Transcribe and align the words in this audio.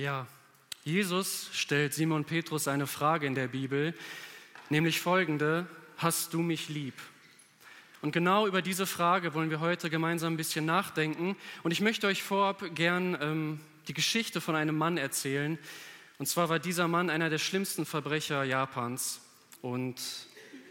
Ja, 0.00 0.26
Jesus 0.82 1.50
stellt 1.52 1.92
Simon 1.92 2.24
Petrus 2.24 2.68
eine 2.68 2.86
Frage 2.86 3.26
in 3.26 3.34
der 3.34 3.48
Bibel, 3.48 3.92
nämlich 4.70 4.98
folgende, 4.98 5.66
hast 5.98 6.32
du 6.32 6.40
mich 6.40 6.70
lieb? 6.70 6.94
Und 8.00 8.10
genau 8.10 8.46
über 8.46 8.62
diese 8.62 8.86
Frage 8.86 9.34
wollen 9.34 9.50
wir 9.50 9.60
heute 9.60 9.90
gemeinsam 9.90 10.32
ein 10.32 10.36
bisschen 10.38 10.64
nachdenken. 10.64 11.36
Und 11.64 11.72
ich 11.72 11.82
möchte 11.82 12.06
euch 12.06 12.22
vorab 12.22 12.74
gern 12.74 13.18
ähm, 13.20 13.60
die 13.88 13.92
Geschichte 13.92 14.40
von 14.40 14.56
einem 14.56 14.74
Mann 14.74 14.96
erzählen. 14.96 15.58
Und 16.18 16.24
zwar 16.24 16.48
war 16.48 16.58
dieser 16.58 16.88
Mann 16.88 17.10
einer 17.10 17.28
der 17.28 17.36
schlimmsten 17.36 17.84
Verbrecher 17.84 18.42
Japans. 18.42 19.20
Und 19.60 20.00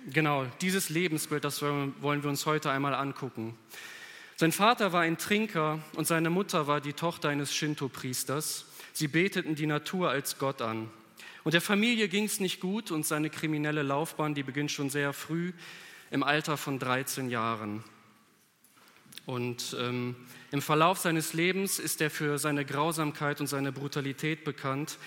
genau 0.10 0.48
dieses 0.62 0.90
Lebensbild, 0.90 1.44
das 1.44 1.62
wollen 1.62 2.24
wir 2.24 2.32
uns 2.32 2.48
heute 2.48 2.72
einmal 2.72 2.96
angucken. 2.96 3.56
Sein 4.38 4.52
Vater 4.52 4.92
war 4.92 5.02
ein 5.02 5.20
Trinker 5.20 5.84
und 5.96 6.08
seine 6.08 6.32
Mutter 6.32 6.66
war 6.66 6.82
die 6.82 6.94
Tochter 6.94 7.30
eines 7.30 7.54
Shinto-Priesters. 7.54 8.66
Sie 9.00 9.08
beteten 9.08 9.56
die 9.56 9.66
Natur 9.66 10.10
als 10.10 10.40
Gott 10.40 10.62
an. 10.62 10.90
Und 11.46 11.54
der 11.54 11.62
Familie 11.62 12.10
ging 12.10 12.26
es 12.26 12.42
nicht 12.42 12.60
gut 12.60 12.92
und 12.92 13.06
seine 13.06 13.30
kriminelle 13.30 13.82
Laufbahn, 13.82 14.36
die 14.36 14.44
beginnt 14.44 14.72
schon 14.72 14.90
sehr 14.90 15.14
früh 15.14 15.54
im 16.12 16.22
Alter 16.22 16.58
von 16.58 16.80
13 16.80 17.30
Jahren. 17.30 17.82
Und 19.26 19.74
ähm, 19.80 20.18
im 20.52 20.62
Verlauf 20.62 20.98
seines 20.98 21.32
Lebens 21.32 21.80
ist 21.80 22.02
er 22.02 22.10
für 22.10 22.38
seine 22.40 22.66
Grausamkeit 22.66 23.40
und 23.40 23.48
seine 23.48 23.72
Brutalität 23.72 24.44
bekannt. 24.44 24.98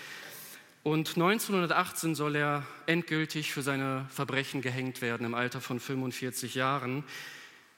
Und 0.85 1.11
1918 1.11 2.15
soll 2.15 2.37
er 2.37 2.67
endgültig 2.87 3.53
für 3.53 3.61
seine 3.61 4.07
Verbrechen 4.09 4.63
gehängt 4.63 5.03
werden 5.03 5.27
im 5.27 5.35
Alter 5.35 5.61
von 5.61 5.79
45 5.79 6.55
Jahren. 6.55 7.05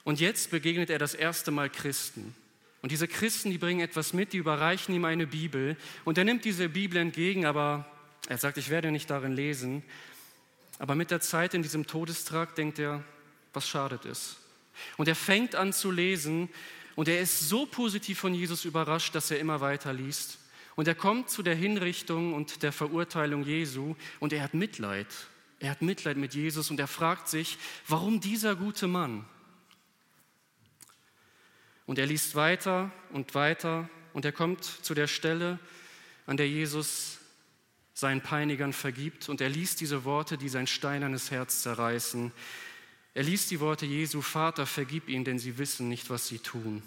Und 0.05 0.21
jetzt 0.21 0.49
begegnet 0.49 0.89
er 0.89 0.97
das 0.97 1.13
erste 1.13 1.51
Mal 1.51 1.69
Christen. 1.69 2.33
Und 2.85 2.91
diese 2.91 3.07
Christen, 3.07 3.49
die 3.49 3.57
bringen 3.57 3.79
etwas 3.79 4.13
mit, 4.13 4.31
die 4.31 4.37
überreichen 4.37 4.93
ihm 4.93 5.05
eine 5.05 5.25
Bibel. 5.25 5.75
Und 6.03 6.19
er 6.19 6.23
nimmt 6.23 6.45
diese 6.45 6.69
Bibel 6.69 6.97
entgegen, 6.97 7.47
aber 7.47 7.89
er 8.29 8.37
sagt, 8.37 8.59
ich 8.59 8.69
werde 8.69 8.91
nicht 8.91 9.09
darin 9.09 9.31
lesen. 9.31 9.81
Aber 10.77 10.93
mit 10.93 11.09
der 11.09 11.19
Zeit 11.19 11.55
in 11.55 11.63
diesem 11.63 11.87
Todestrakt 11.87 12.59
denkt 12.59 12.77
er, 12.77 13.03
was 13.53 13.67
schadet 13.67 14.05
es? 14.05 14.37
Und 14.97 15.07
er 15.07 15.15
fängt 15.15 15.55
an 15.55 15.73
zu 15.73 15.89
lesen 15.89 16.47
und 16.93 17.07
er 17.07 17.19
ist 17.21 17.49
so 17.49 17.65
positiv 17.65 18.19
von 18.19 18.35
Jesus 18.35 18.65
überrascht, 18.65 19.15
dass 19.15 19.31
er 19.31 19.39
immer 19.39 19.61
weiter 19.61 19.91
liest. 19.91 20.37
Und 20.75 20.87
er 20.87 20.93
kommt 20.93 21.31
zu 21.31 21.41
der 21.41 21.55
Hinrichtung 21.55 22.35
und 22.35 22.61
der 22.61 22.71
Verurteilung 22.71 23.43
Jesu 23.43 23.95
und 24.19 24.31
er 24.31 24.43
hat 24.43 24.53
Mitleid. 24.53 25.07
Er 25.59 25.71
hat 25.71 25.81
Mitleid 25.81 26.17
mit 26.17 26.35
Jesus 26.35 26.69
und 26.69 26.79
er 26.79 26.87
fragt 26.87 27.29
sich, 27.29 27.57
warum 27.87 28.19
dieser 28.19 28.55
gute 28.55 28.85
Mann? 28.85 29.25
Und 31.85 31.99
er 31.99 32.05
liest 32.05 32.35
weiter 32.35 32.91
und 33.11 33.35
weiter 33.35 33.89
und 34.13 34.25
er 34.25 34.31
kommt 34.31 34.63
zu 34.63 34.93
der 34.93 35.07
Stelle, 35.07 35.59
an 36.25 36.37
der 36.37 36.49
Jesus 36.49 37.19
seinen 37.93 38.21
Peinigern 38.21 38.73
vergibt 38.73 39.29
und 39.29 39.39
er 39.39 39.49
liest 39.49 39.79
diese 39.81 40.03
Worte, 40.03 40.37
die 40.37 40.49
sein 40.49 40.67
steinernes 40.67 41.31
Herz 41.31 41.61
zerreißen. 41.61 42.31
Er 43.13 43.23
liest 43.23 43.51
die 43.51 43.59
Worte 43.59 43.85
Jesu, 43.85 44.21
Vater, 44.21 44.65
vergib 44.65 45.07
ihnen, 45.07 45.23
denn 45.23 45.39
sie 45.39 45.57
wissen 45.57 45.87
nicht, 45.87 46.09
was 46.09 46.27
sie 46.27 46.39
tun. 46.39 46.83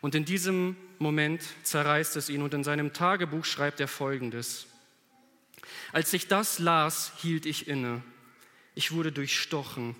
Und 0.00 0.14
in 0.14 0.24
diesem 0.24 0.76
Moment 0.98 1.42
zerreißt 1.62 2.16
es 2.16 2.28
ihn 2.28 2.42
und 2.42 2.54
in 2.54 2.64
seinem 2.64 2.92
Tagebuch 2.92 3.44
schreibt 3.44 3.80
er 3.80 3.88
Folgendes. 3.88 4.66
Als 5.92 6.12
ich 6.12 6.28
das 6.28 6.58
las, 6.58 7.12
hielt 7.18 7.46
ich 7.46 7.66
inne. 7.66 8.02
Ich 8.74 8.92
wurde 8.92 9.12
durchstochen 9.12 9.96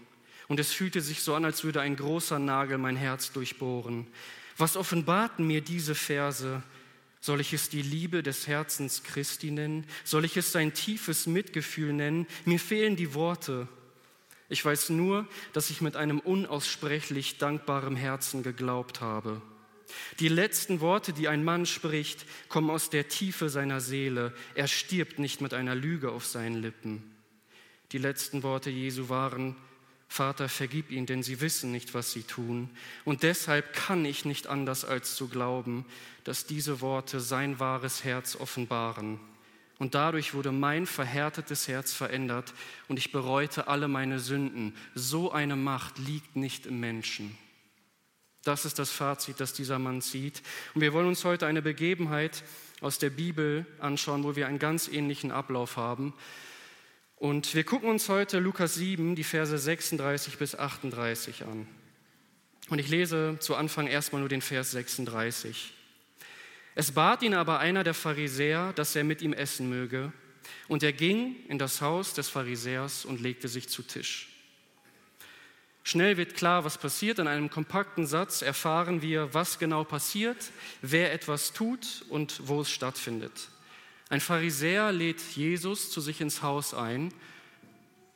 und 0.50 0.58
es 0.58 0.72
fühlte 0.72 1.00
sich 1.00 1.22
so 1.22 1.36
an, 1.36 1.44
als 1.44 1.62
würde 1.62 1.80
ein 1.80 1.94
großer 1.94 2.40
Nagel 2.40 2.76
mein 2.76 2.96
Herz 2.96 3.30
durchbohren. 3.30 4.08
Was 4.56 4.76
offenbarten 4.76 5.46
mir 5.46 5.60
diese 5.60 5.94
Verse? 5.94 6.64
Soll 7.20 7.40
ich 7.40 7.52
es 7.52 7.68
die 7.68 7.82
Liebe 7.82 8.24
des 8.24 8.48
Herzens 8.48 9.04
Christi 9.04 9.52
nennen? 9.52 9.86
Soll 10.02 10.24
ich 10.24 10.36
es 10.36 10.50
sein 10.50 10.74
tiefes 10.74 11.28
Mitgefühl 11.28 11.92
nennen? 11.92 12.26
Mir 12.46 12.58
fehlen 12.58 12.96
die 12.96 13.14
Worte. 13.14 13.68
Ich 14.48 14.64
weiß 14.64 14.90
nur, 14.90 15.28
dass 15.52 15.70
ich 15.70 15.82
mit 15.82 15.94
einem 15.94 16.18
unaussprechlich 16.18 17.38
dankbaren 17.38 17.94
Herzen 17.94 18.42
geglaubt 18.42 19.00
habe. 19.00 19.40
Die 20.18 20.28
letzten 20.28 20.80
Worte, 20.80 21.12
die 21.12 21.28
ein 21.28 21.44
Mann 21.44 21.64
spricht, 21.64 22.26
kommen 22.48 22.70
aus 22.70 22.90
der 22.90 23.06
Tiefe 23.06 23.50
seiner 23.50 23.80
Seele. 23.80 24.34
Er 24.56 24.66
stirbt 24.66 25.20
nicht 25.20 25.42
mit 25.42 25.54
einer 25.54 25.76
Lüge 25.76 26.10
auf 26.10 26.26
seinen 26.26 26.60
Lippen. 26.60 27.08
Die 27.92 27.98
letzten 27.98 28.42
Worte 28.42 28.70
Jesu 28.70 29.08
waren, 29.08 29.54
Vater, 30.12 30.48
vergib 30.48 30.90
ihnen, 30.90 31.06
denn 31.06 31.22
sie 31.22 31.40
wissen 31.40 31.70
nicht, 31.70 31.94
was 31.94 32.10
sie 32.10 32.24
tun. 32.24 32.68
Und 33.04 33.22
deshalb 33.22 33.72
kann 33.72 34.04
ich 34.04 34.24
nicht 34.24 34.48
anders 34.48 34.84
als 34.84 35.14
zu 35.14 35.28
glauben, 35.28 35.86
dass 36.24 36.46
diese 36.46 36.80
Worte 36.80 37.20
sein 37.20 37.60
wahres 37.60 38.02
Herz 38.02 38.34
offenbaren. 38.34 39.20
Und 39.78 39.94
dadurch 39.94 40.34
wurde 40.34 40.50
mein 40.50 40.86
verhärtetes 40.86 41.68
Herz 41.68 41.92
verändert 41.92 42.52
und 42.88 42.98
ich 42.98 43.12
bereute 43.12 43.68
alle 43.68 43.86
meine 43.86 44.18
Sünden. 44.18 44.74
So 44.96 45.30
eine 45.30 45.54
Macht 45.54 45.98
liegt 45.98 46.34
nicht 46.34 46.66
im 46.66 46.80
Menschen. 46.80 47.38
Das 48.42 48.64
ist 48.64 48.80
das 48.80 48.90
Fazit, 48.90 49.38
das 49.38 49.52
dieser 49.52 49.78
Mann 49.78 50.02
zieht. 50.02 50.42
Und 50.74 50.80
wir 50.80 50.92
wollen 50.92 51.06
uns 51.06 51.24
heute 51.24 51.46
eine 51.46 51.62
Begebenheit 51.62 52.42
aus 52.80 52.98
der 52.98 53.10
Bibel 53.10 53.64
anschauen, 53.78 54.24
wo 54.24 54.34
wir 54.34 54.48
einen 54.48 54.58
ganz 54.58 54.88
ähnlichen 54.88 55.30
Ablauf 55.30 55.76
haben. 55.76 56.14
Und 57.20 57.54
wir 57.54 57.64
gucken 57.64 57.90
uns 57.90 58.08
heute 58.08 58.38
Lukas 58.38 58.76
7, 58.76 59.14
die 59.14 59.24
Verse 59.24 59.58
36 59.58 60.38
bis 60.38 60.54
38 60.54 61.44
an. 61.44 61.66
Und 62.70 62.78
ich 62.78 62.88
lese 62.88 63.36
zu 63.40 63.56
Anfang 63.56 63.88
erstmal 63.88 64.20
nur 64.20 64.30
den 64.30 64.40
Vers 64.40 64.70
36. 64.70 65.74
Es 66.74 66.92
bat 66.92 67.22
ihn 67.22 67.34
aber 67.34 67.58
einer 67.58 67.84
der 67.84 67.92
Pharisäer, 67.92 68.72
dass 68.72 68.96
er 68.96 69.04
mit 69.04 69.20
ihm 69.20 69.34
essen 69.34 69.68
möge. 69.68 70.14
Und 70.66 70.82
er 70.82 70.94
ging 70.94 71.36
in 71.48 71.58
das 71.58 71.82
Haus 71.82 72.14
des 72.14 72.30
Pharisäers 72.30 73.04
und 73.04 73.20
legte 73.20 73.48
sich 73.48 73.68
zu 73.68 73.82
Tisch. 73.82 74.30
Schnell 75.84 76.16
wird 76.16 76.36
klar, 76.36 76.64
was 76.64 76.78
passiert. 76.78 77.18
In 77.18 77.28
einem 77.28 77.50
kompakten 77.50 78.06
Satz 78.06 78.40
erfahren 78.40 79.02
wir, 79.02 79.34
was 79.34 79.58
genau 79.58 79.84
passiert, 79.84 80.52
wer 80.80 81.12
etwas 81.12 81.52
tut 81.52 82.02
und 82.08 82.48
wo 82.48 82.62
es 82.62 82.70
stattfindet. 82.70 83.50
Ein 84.10 84.20
Pharisäer 84.20 84.92
lädt 84.92 85.22
Jesus 85.34 85.90
zu 85.90 86.02
sich 86.02 86.20
ins 86.20 86.42
Haus 86.42 86.74
ein. 86.74 87.14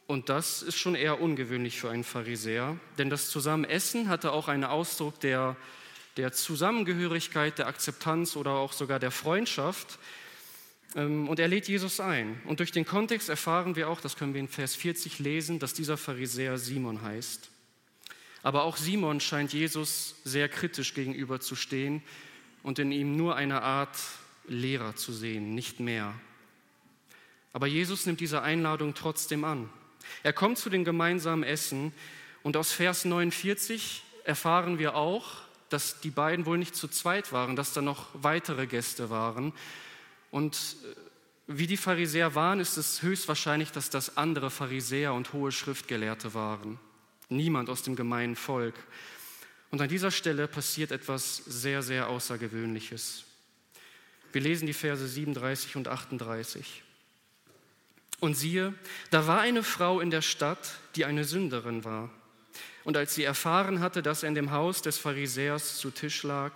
Und 0.07 0.29
das 0.29 0.63
ist 0.63 0.77
schon 0.77 0.95
eher 0.95 1.23
ungewöhnlich 1.23 1.81
für 1.81 1.89
einen 1.89 2.05
Pharisäer, 2.05 2.77
denn 2.99 3.09
das 3.09 3.31
Zusammenessen 3.31 4.11
hatte 4.11 4.33
auch 4.33 4.49
einen 4.49 4.65
Ausdruck 4.65 5.19
der 5.21 5.57
der 6.17 6.33
Zusammengehörigkeit, 6.33 7.59
der 7.59 7.67
Akzeptanz 7.67 8.37
oder 8.37 8.53
auch 8.53 8.73
sogar 8.73 8.99
der 8.99 9.11
Freundschaft. 9.11 9.99
Ähm, 10.95 11.29
und 11.29 11.39
er 11.39 11.49
lädt 11.49 11.69
Jesus 11.69 12.01
ein. 12.01 12.41
Und 12.47 12.61
durch 12.61 12.73
den 12.73 12.85
Kontext 12.85 13.29
erfahren 13.29 13.77
wir 13.77 13.89
auch, 13.89 14.01
das 14.01 14.17
können 14.17 14.35
wir 14.35 14.41
in 14.41 14.49
Vers 14.49 14.75
40 14.75 15.19
lesen, 15.19 15.59
dass 15.59 15.75
dieser 15.75 15.97
Pharisäer 15.97 16.59
Simon 16.59 17.03
heißt. 17.03 17.51
Aber 18.43 18.65
auch 18.65 18.77
Simon 18.77 19.21
scheint 19.21 19.53
Jesus 19.53 20.17
sehr 20.25 20.49
kritisch 20.49 20.95
gegenüber 20.95 21.41
zu 21.41 21.57
stehen 21.57 22.03
und 22.63 22.79
in 22.79 22.93
ihm 22.93 23.17
nur 23.17 23.37
eine 23.37 23.63
Art 23.63 23.97
Lehrer 24.47 24.97
zu 24.97 25.13
sehen, 25.13 25.55
nicht 25.55 25.81
mehr. 25.81 26.15
Aber 27.53 27.67
Jesus 27.67 28.07
nimmt 28.07 28.21
diese 28.21 28.43
Einladung 28.43 28.95
trotzdem 28.95 29.45
an. 29.45 29.71
Er 30.23 30.33
kommt 30.33 30.59
zu 30.59 30.71
den 30.71 30.85
gemeinsamen 30.85 31.45
Essen 31.45 31.93
und 32.43 32.57
aus 32.57 32.73
Vers 32.73 33.05
49 33.05 34.03
erfahren 34.25 34.79
wir 34.79 34.97
auch, 34.97 35.43
dass 35.69 36.01
die 36.01 36.11
beiden 36.11 36.47
wohl 36.47 36.59
nicht 36.59 36.77
zu 36.77 36.89
zweit 36.89 37.33
waren, 37.33 37.57
dass 37.57 37.73
da 37.73 37.81
noch 37.81 38.09
weitere 38.13 38.67
Gäste 38.67 39.11
waren. 39.11 39.53
Und 40.31 40.77
äh, 40.85 40.97
wie 41.47 41.67
die 41.67 41.77
Pharisäer 41.77 42.35
waren, 42.35 42.61
ist 42.61 42.77
es 42.77 43.03
höchstwahrscheinlich, 43.03 43.71
dass 43.73 43.91
das 43.91 44.17
andere 44.17 44.51
Pharisäer 44.51 45.13
und 45.15 45.33
hohe 45.33 45.53
Schriftgelehrte 45.53 46.35
waren. 46.35 46.79
Niemand 47.29 47.71
aus 47.71 47.83
dem 47.83 47.97
gemeinen 47.97 48.37
Volk. 48.37 48.75
Und 49.71 49.81
an 49.81 49.89
dieser 49.89 50.11
Stelle 50.11 50.47
passiert 50.47 50.93
etwas 50.93 51.37
sehr, 51.37 51.83
sehr 51.83 52.09
Außergewöhnliches. 52.09 53.25
Wir 54.35 54.41
lesen 54.41 54.67
die 54.67 54.73
Verse 54.73 55.07
37 55.07 55.77
und 55.77 55.87
38. 55.87 56.83
Und 58.19 58.35
siehe, 58.35 58.75
da 59.11 59.29
war 59.29 59.41
eine 59.41 59.63
Frau 59.63 60.01
in 60.01 60.11
der 60.11 60.23
Stadt, 60.23 60.73
die 60.97 61.05
eine 61.05 61.23
Sünderin 61.23 61.85
war. 61.85 62.11
Und 62.83 62.97
als 62.97 63.15
sie 63.15 63.23
erfahren 63.23 63.79
hatte, 63.79 64.03
dass 64.03 64.25
er 64.25 64.31
in 64.31 64.35
dem 64.35 64.51
Haus 64.51 64.83
des 64.83 64.99
Pharisäers 64.99 65.79
zu 65.79 65.93
Tisch 65.93 66.25
lag, 66.25 66.51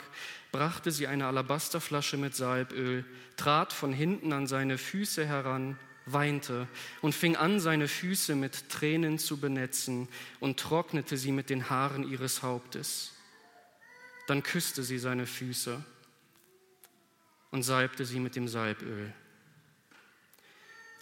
brachte 0.50 0.90
sie 0.90 1.06
eine 1.06 1.26
Alabasterflasche 1.26 2.16
mit 2.16 2.34
Salböl, 2.34 3.04
trat 3.36 3.72
von 3.72 3.92
hinten 3.92 4.32
an 4.32 4.48
seine 4.48 4.76
Füße 4.76 5.24
heran, 5.24 5.78
weinte 6.04 6.66
und 7.00 7.14
fing 7.14 7.36
an, 7.36 7.60
seine 7.60 7.86
Füße 7.86 8.34
mit 8.34 8.70
Tränen 8.70 9.20
zu 9.20 9.36
benetzen 9.36 10.08
und 10.40 10.58
trocknete 10.58 11.16
sie 11.16 11.30
mit 11.30 11.48
den 11.48 11.70
Haaren 11.70 12.10
ihres 12.10 12.42
Hauptes. 12.42 13.12
Dann 14.26 14.42
küsste 14.42 14.82
sie 14.82 14.98
seine 14.98 15.26
Füße 15.26 15.80
und 17.50 17.62
salbte 17.62 18.04
sie 18.04 18.20
mit 18.20 18.36
dem 18.36 18.48
Salböl. 18.48 19.12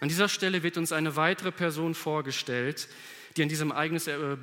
An 0.00 0.08
dieser 0.08 0.28
Stelle 0.28 0.62
wird 0.62 0.76
uns 0.76 0.92
eine 0.92 1.16
weitere 1.16 1.52
Person 1.52 1.94
vorgestellt, 1.94 2.88
die 3.36 3.42
an 3.42 3.48
diesem 3.48 3.70
Ereignis, 3.70 4.06
äh, 4.06 4.14
äh, 4.14 4.36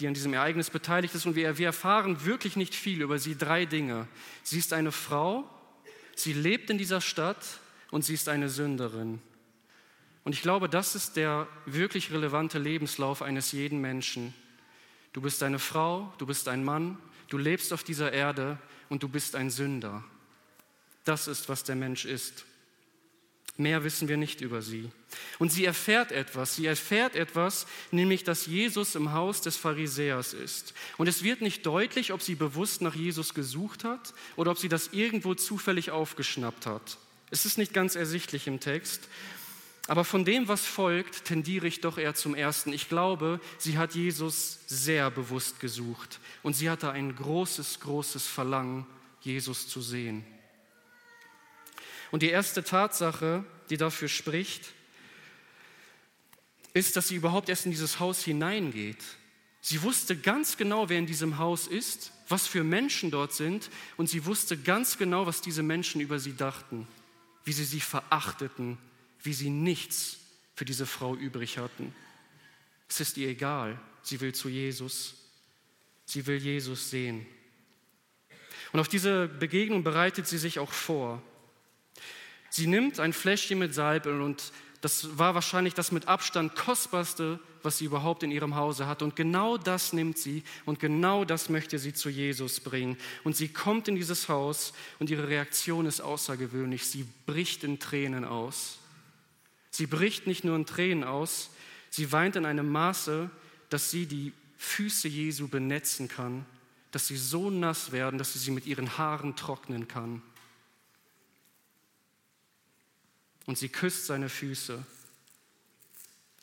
die 0.00 0.06
an 0.06 0.14
diesem 0.14 0.34
Ereignis 0.34 0.70
beteiligt 0.70 1.14
ist. 1.14 1.26
Und 1.26 1.36
wir, 1.36 1.58
wir 1.58 1.66
erfahren 1.66 2.24
wirklich 2.24 2.56
nicht 2.56 2.74
viel 2.74 3.02
über 3.02 3.18
sie. 3.18 3.36
Drei 3.36 3.64
Dinge. 3.66 4.08
Sie 4.42 4.58
ist 4.58 4.72
eine 4.72 4.92
Frau, 4.92 5.48
Sie 6.16 6.32
lebt 6.32 6.70
in 6.70 6.78
dieser 6.78 7.00
Stadt 7.00 7.60
und 7.90 8.04
sie 8.04 8.14
ist 8.14 8.28
eine 8.28 8.48
Sünderin. 8.48 9.20
Und 10.22 10.32
ich 10.32 10.42
glaube, 10.42 10.68
das 10.68 10.94
ist 10.94 11.16
der 11.16 11.46
wirklich 11.66 12.12
relevante 12.12 12.58
Lebenslauf 12.58 13.20
eines 13.20 13.52
jeden 13.52 13.80
Menschen. 13.80 14.32
Du 15.12 15.20
bist 15.20 15.42
eine 15.42 15.58
Frau, 15.58 16.12
du 16.18 16.26
bist 16.26 16.48
ein 16.48 16.64
Mann, 16.64 16.98
du 17.28 17.36
lebst 17.36 17.72
auf 17.72 17.84
dieser 17.84 18.12
Erde 18.12 18.58
und 18.88 19.02
du 19.02 19.08
bist 19.08 19.36
ein 19.36 19.50
Sünder. 19.50 20.02
Das 21.04 21.28
ist, 21.28 21.48
was 21.48 21.64
der 21.64 21.76
Mensch 21.76 22.04
ist. 22.04 22.44
Mehr 23.56 23.84
wissen 23.84 24.08
wir 24.08 24.16
nicht 24.16 24.40
über 24.40 24.62
sie. 24.62 24.90
Und 25.38 25.52
sie 25.52 25.64
erfährt 25.64 26.10
etwas. 26.10 26.56
Sie 26.56 26.66
erfährt 26.66 27.14
etwas, 27.14 27.66
nämlich, 27.92 28.24
dass 28.24 28.46
Jesus 28.46 28.96
im 28.96 29.12
Haus 29.12 29.42
des 29.42 29.56
Pharisäers 29.56 30.34
ist. 30.34 30.74
Und 30.96 31.06
es 31.06 31.22
wird 31.22 31.40
nicht 31.40 31.64
deutlich, 31.64 32.12
ob 32.12 32.20
sie 32.20 32.34
bewusst 32.34 32.82
nach 32.82 32.96
Jesus 32.96 33.32
gesucht 33.32 33.84
hat 33.84 34.12
oder 34.34 34.50
ob 34.50 34.58
sie 34.58 34.68
das 34.68 34.88
irgendwo 34.88 35.34
zufällig 35.34 35.92
aufgeschnappt 35.92 36.66
hat. 36.66 36.98
Es 37.30 37.46
ist 37.46 37.56
nicht 37.56 37.72
ganz 37.72 37.94
ersichtlich 37.94 38.48
im 38.48 38.58
Text. 38.58 39.08
Aber 39.86 40.04
von 40.04 40.24
dem, 40.24 40.48
was 40.48 40.64
folgt, 40.64 41.26
tendiere 41.26 41.68
ich 41.68 41.80
doch 41.80 41.98
eher 41.98 42.14
zum 42.14 42.34
Ersten. 42.34 42.72
Ich 42.72 42.88
glaube, 42.88 43.38
sie 43.58 43.78
hat 43.78 43.94
Jesus 43.94 44.60
sehr 44.66 45.10
bewusst 45.10 45.60
gesucht. 45.60 46.18
Und 46.42 46.54
sie 46.54 46.70
hatte 46.70 46.90
ein 46.90 47.14
großes, 47.14 47.80
großes 47.80 48.26
Verlangen, 48.26 48.86
Jesus 49.20 49.68
zu 49.68 49.80
sehen. 49.80 50.24
Und 52.14 52.22
die 52.22 52.28
erste 52.28 52.62
Tatsache, 52.62 53.44
die 53.70 53.76
dafür 53.76 54.06
spricht, 54.06 54.72
ist, 56.72 56.94
dass 56.94 57.08
sie 57.08 57.16
überhaupt 57.16 57.48
erst 57.48 57.64
in 57.64 57.72
dieses 57.72 57.98
Haus 57.98 58.22
hineingeht. 58.22 59.02
Sie 59.60 59.82
wusste 59.82 60.16
ganz 60.16 60.56
genau, 60.56 60.88
wer 60.88 61.00
in 61.00 61.06
diesem 61.06 61.38
Haus 61.38 61.66
ist, 61.66 62.12
was 62.28 62.46
für 62.46 62.62
Menschen 62.62 63.10
dort 63.10 63.32
sind, 63.32 63.68
und 63.96 64.08
sie 64.08 64.26
wusste 64.26 64.56
ganz 64.56 64.96
genau, 64.96 65.26
was 65.26 65.40
diese 65.40 65.64
Menschen 65.64 66.00
über 66.00 66.20
sie 66.20 66.36
dachten, 66.36 66.86
wie 67.42 67.52
sie 67.52 67.64
sie 67.64 67.80
verachteten, 67.80 68.78
wie 69.24 69.32
sie 69.32 69.50
nichts 69.50 70.18
für 70.54 70.64
diese 70.64 70.86
Frau 70.86 71.16
übrig 71.16 71.58
hatten. 71.58 71.92
Es 72.88 73.00
ist 73.00 73.16
ihr 73.16 73.26
egal, 73.26 73.76
sie 74.02 74.20
will 74.20 74.32
zu 74.32 74.48
Jesus, 74.48 75.16
sie 76.04 76.24
will 76.28 76.36
Jesus 76.36 76.90
sehen. 76.90 77.26
Und 78.72 78.78
auf 78.78 78.86
diese 78.86 79.26
Begegnung 79.26 79.82
bereitet 79.82 80.28
sie 80.28 80.38
sich 80.38 80.60
auch 80.60 80.70
vor. 80.70 81.20
Sie 82.56 82.68
nimmt 82.68 83.00
ein 83.00 83.12
Fläschchen 83.12 83.58
mit 83.58 83.74
Salböl 83.74 84.20
und 84.20 84.52
das 84.80 85.18
war 85.18 85.34
wahrscheinlich 85.34 85.74
das 85.74 85.90
mit 85.90 86.06
Abstand 86.06 86.54
kostbarste, 86.54 87.40
was 87.64 87.78
sie 87.78 87.84
überhaupt 87.84 88.22
in 88.22 88.30
ihrem 88.30 88.54
Hause 88.54 88.86
hat. 88.86 89.02
Und 89.02 89.16
genau 89.16 89.56
das 89.56 89.92
nimmt 89.92 90.18
sie 90.18 90.44
und 90.64 90.78
genau 90.78 91.24
das 91.24 91.48
möchte 91.48 91.80
sie 91.80 91.94
zu 91.94 92.10
Jesus 92.10 92.60
bringen. 92.60 92.96
Und 93.24 93.34
sie 93.34 93.48
kommt 93.48 93.88
in 93.88 93.96
dieses 93.96 94.28
Haus 94.28 94.72
und 95.00 95.10
ihre 95.10 95.26
Reaktion 95.26 95.84
ist 95.84 96.00
außergewöhnlich. 96.00 96.86
Sie 96.86 97.08
bricht 97.26 97.64
in 97.64 97.80
Tränen 97.80 98.24
aus. 98.24 98.78
Sie 99.72 99.88
bricht 99.88 100.28
nicht 100.28 100.44
nur 100.44 100.54
in 100.54 100.64
Tränen 100.64 101.02
aus, 101.02 101.50
sie 101.90 102.12
weint 102.12 102.36
in 102.36 102.46
einem 102.46 102.70
Maße, 102.70 103.30
dass 103.68 103.90
sie 103.90 104.06
die 104.06 104.32
Füße 104.58 105.08
Jesu 105.08 105.48
benetzen 105.48 106.06
kann, 106.06 106.46
dass 106.92 107.08
sie 107.08 107.16
so 107.16 107.50
nass 107.50 107.90
werden, 107.90 108.16
dass 108.16 108.34
sie 108.34 108.38
sie 108.38 108.52
mit 108.52 108.64
ihren 108.64 108.96
Haaren 108.96 109.34
trocknen 109.34 109.88
kann. 109.88 110.22
Und 113.46 113.58
sie 113.58 113.68
küsst 113.68 114.06
seine 114.06 114.28
Füße 114.28 114.84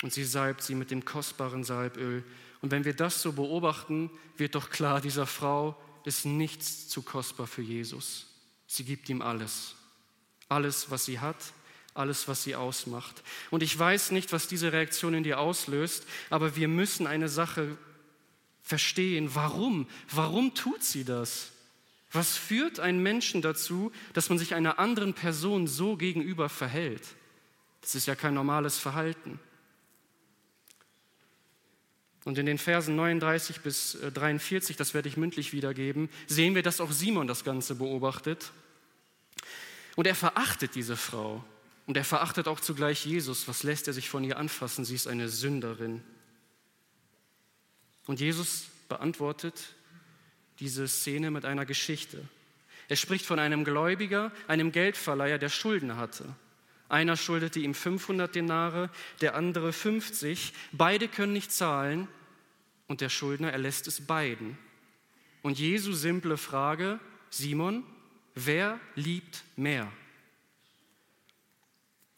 und 0.02 0.14
sie 0.14 0.24
salbt 0.24 0.64
sie 0.64 0.76
mit 0.76 0.92
dem 0.92 1.06
kostbaren 1.06 1.64
Salböl. 1.64 2.24
Und 2.62 2.72
wenn 2.72 2.86
wir 2.86 2.94
das 2.94 3.22
so 3.22 3.34
beobachten, 3.34 4.10
wird 4.38 4.56
doch 4.56 4.70
klar, 4.70 5.02
dieser 5.02 5.26
Frau 5.26 5.76
ist 6.06 6.26
nichts 6.26 6.88
zu 6.88 7.02
kostbar 7.02 7.48
für 7.48 7.62
Jesus. 7.62 8.28
Sie 8.68 8.84
gibt 8.84 9.10
ihm 9.10 9.22
alles. 9.22 9.76
Alles, 10.48 10.92
was 10.92 11.06
sie 11.06 11.20
hat, 11.20 11.38
alles, 11.94 12.28
was 12.28 12.44
sie 12.44 12.56
ausmacht. 12.56 13.24
Und 13.50 13.64
ich 13.64 13.78
weiß 13.78 14.12
nicht, 14.12 14.32
was 14.32 14.48
diese 14.48 14.72
Reaktion 14.72 15.14
in 15.14 15.24
dir 15.24 15.40
auslöst, 15.40 16.06
aber 16.30 16.56
wir 16.56 16.68
müssen 16.68 17.08
eine 17.08 17.30
Sache 17.30 17.78
verstehen. 18.62 19.34
Warum? 19.34 19.88
Warum 20.10 20.54
tut 20.54 20.84
sie 20.84 21.04
das? 21.04 21.51
Was 22.12 22.36
führt 22.36 22.80
einen 22.80 23.02
Menschen 23.02 23.42
dazu, 23.42 23.92
dass 24.14 24.30
man 24.30 24.38
sich 24.38 24.54
einer 24.54 24.80
anderen 24.80 25.14
Person 25.14 25.68
so 25.68 25.96
gegenüber 25.96 26.50
verhält? 26.50 27.08
Das 27.82 27.96
ist 27.96 28.06
ja 28.06 28.16
kein 28.16 28.34
normales 28.34 28.78
Verhalten. 28.78 29.40
Und 32.24 32.38
in 32.38 32.46
den 32.46 32.58
Versen 32.58 32.96
39 32.96 33.62
bis 33.62 33.98
43, 34.14 34.76
äh, 34.76 34.78
das 34.78 34.94
werde 34.94 35.10
ich 35.10 35.18
mündlich 35.18 35.54
wiedergeben, 35.54 36.10
sehen 36.28 36.54
wir, 36.54 36.62
dass 36.62 36.82
auch 36.82 36.92
Simon 36.92 37.28
das 37.28 37.44
Ganze 37.44 37.76
beobachtet. 37.76 38.52
Und 39.96 40.06
er 40.06 40.16
verachtet 40.16 40.76
diese 40.76 40.98
Frau. 40.98 41.44
Und 41.88 41.98
er 41.98 42.06
verachtet 42.06 42.48
auch 42.48 42.60
zugleich 42.60 43.06
Jesus. 43.06 43.48
Was 43.48 43.64
lässt 43.64 43.88
er 43.88 43.94
sich 43.94 44.10
von 44.10 44.24
ihr 44.24 44.38
anfassen? 44.38 44.86
Sie 44.86 44.96
ist 44.96 45.08
eine 45.08 45.30
Sünderin. 45.30 46.04
Und 48.06 48.20
Jesus 48.20 48.68
beantwortet 48.88 49.74
diese 50.62 50.88
Szene 50.88 51.32
mit 51.32 51.44
einer 51.44 51.66
Geschichte. 51.66 52.24
Er 52.88 52.96
spricht 52.96 53.26
von 53.26 53.40
einem 53.40 53.64
Gläubiger, 53.64 54.32
einem 54.48 54.72
Geldverleiher, 54.72 55.38
der 55.38 55.50
Schulden 55.50 55.98
hatte. 55.98 56.36
Einer 56.88 57.18
schuldete 57.18 57.60
ihm 57.60 57.74
500 57.74 58.36
Denare, 58.36 58.90
der 59.22 59.36
andere 59.36 59.74
50. 59.74 60.54
Beide 60.72 61.08
können 61.08 61.34
nicht 61.34 61.52
zahlen 61.52 62.08
und 62.88 63.02
der 63.02 63.10
Schuldner 63.10 63.52
erlässt 63.52 63.88
es 63.88 64.06
beiden. 64.06 64.58
Und 65.42 65.58
Jesu 65.58 65.94
simple 65.94 66.38
Frage, 66.38 67.00
Simon, 67.30 67.84
wer 68.36 68.80
liebt 68.96 69.44
mehr? 69.56 69.92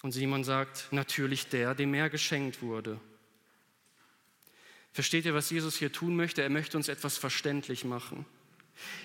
Und 0.02 0.12
Simon 0.12 0.44
sagt, 0.44 0.88
natürlich 0.92 1.48
der, 1.48 1.76
dem 1.76 1.92
mehr 1.92 2.10
geschenkt 2.10 2.62
wurde. 2.62 3.00
Versteht 4.92 5.26
ihr, 5.26 5.34
was 5.34 5.50
Jesus 5.50 5.78
hier 5.78 5.92
tun 5.92 6.16
möchte? 6.16 6.42
Er 6.42 6.50
möchte 6.50 6.78
uns 6.78 6.88
etwas 6.88 7.18
verständlich 7.18 7.86
machen. 7.86 8.26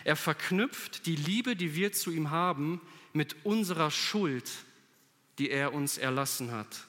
Er 0.04 0.16
verknüpft 0.16 1.06
die 1.06 1.16
Liebe, 1.16 1.56
die 1.56 1.74
wir 1.74 1.92
zu 1.92 2.10
ihm 2.10 2.30
haben, 2.30 2.80
mit 3.12 3.44
unserer 3.44 3.90
Schuld, 3.90 4.50
die 5.38 5.50
er 5.50 5.72
uns 5.72 5.98
erlassen 5.98 6.52
hat. 6.52 6.84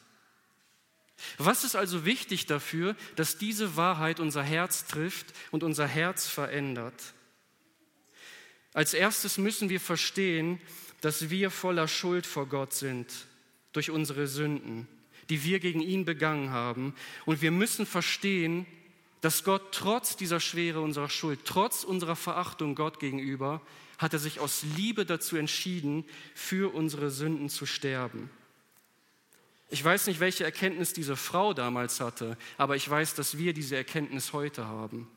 Was 1.38 1.64
ist 1.64 1.76
also 1.76 2.06
wichtig 2.06 2.46
dafür, 2.46 2.96
dass 3.16 3.38
diese 3.38 3.76
Wahrheit 3.76 4.20
unser 4.20 4.44
Herz 4.44 4.86
trifft 4.86 5.28
und 5.52 5.64
unser 5.64 5.88
Herz 5.88 6.28
verändert? 6.28 7.14
Als 8.74 8.94
erstes 8.94 9.38
müssen 9.38 9.70
wir 9.70 9.80
verstehen, 9.80 10.62
dass 11.02 11.30
wir 11.30 11.52
voller 11.52 11.88
Schuld 11.88 12.26
vor 12.26 12.48
Gott 12.48 12.74
sind 12.74 13.28
durch 13.74 13.90
unsere 13.90 14.28
Sünden, 14.28 14.88
die 15.30 15.44
wir 15.44 15.60
gegen 15.60 15.82
ihn 15.82 16.06
begangen 16.06 16.52
haben. 16.52 16.94
Und 17.26 17.42
wir 17.42 17.52
müssen 17.52 17.86
verstehen, 17.86 18.66
dass 19.22 19.44
Gott 19.44 19.72
trotz 19.72 20.16
dieser 20.16 20.40
Schwere 20.40 20.82
unserer 20.82 21.10
Schuld, 21.10 21.42
trotz 21.46 21.84
unserer 21.84 22.16
Verachtung 22.16 22.76
Gott 22.76 23.00
gegenüber, 23.00 23.62
hat 23.98 24.14
er 24.14 24.20
sich 24.20 24.40
aus 24.40 24.64
Liebe 24.78 25.06
dazu 25.06 25.36
entschieden, 25.36 26.06
für 26.34 26.74
unsere 26.74 27.12
Sünden 27.12 27.50
zu 27.50 27.66
sterben. 27.66 28.30
Ich 29.70 29.84
weiß 29.84 30.08
nicht, 30.08 30.20
welche 30.20 30.46
Erkenntnis 30.46 30.94
diese 30.94 31.16
Frau 31.16 31.54
damals 31.54 32.00
hatte, 32.00 32.38
aber 32.58 32.76
ich 32.76 32.90
weiß, 32.90 33.14
dass 33.16 33.38
wir 33.38 33.54
diese 33.54 33.76
Erkenntnis 33.76 34.34
heute 34.34 34.66
haben. 34.66 35.08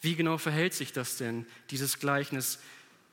Wie 0.00 0.16
genau 0.16 0.38
verhält 0.38 0.74
sich 0.74 0.92
das 0.92 1.18
denn, 1.18 1.46
dieses 1.70 1.98
Gleichnis? 1.98 2.58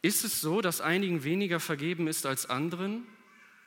Ist 0.01 0.23
es 0.23 0.41
so, 0.41 0.61
dass 0.61 0.81
einigen 0.81 1.23
weniger 1.23 1.59
vergeben 1.59 2.07
ist 2.07 2.25
als 2.25 2.45
anderen? 2.49 3.05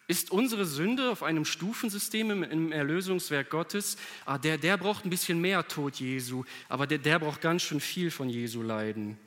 Ist 0.09 0.31
unsere 0.31 0.67
Sünde 0.67 1.11
auf 1.11 1.25
einem 1.25 1.45
Stufensystem 1.45 2.45
im, 2.45 2.73
Erlösungswerk 2.73 3.51
Gottes? 3.51 3.97
Ah, 4.25 4.39
der, 4.39 4.57
der 4.57 4.77
braucht 4.77 5.05
ein 5.05 5.11
bisschen 5.11 5.41
mehr 5.41 5.67
Tod 5.67 5.97
Jesu, 5.97 6.45
aber 6.69 6.87
der, 6.87 6.99
der 6.99 7.19
braucht 7.19 7.41
ganz 7.41 7.63
schön 7.63 7.81
viel 7.81 8.13
von 8.13 8.29
Jesu 8.29 8.63
Leiden. 8.63 9.19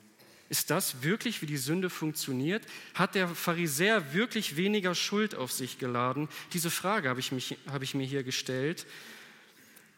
Ist 0.48 0.70
das 0.70 1.02
wirklich, 1.02 1.42
wie 1.42 1.46
die 1.46 1.58
Sünde 1.58 1.90
funktioniert? 1.90 2.64
Hat 2.94 3.14
der 3.14 3.28
Pharisäer 3.28 4.14
wirklich 4.14 4.56
weniger 4.56 4.94
Schuld 4.94 5.34
auf 5.34 5.52
sich 5.52 5.78
geladen? 5.78 6.28
Diese 6.54 6.70
Frage 6.70 7.08
habe 7.10 7.20
ich, 7.20 7.30
mich, 7.30 7.58
habe 7.70 7.84
ich 7.84 7.94
mir 7.94 8.06
hier 8.06 8.24
gestellt. 8.24 8.86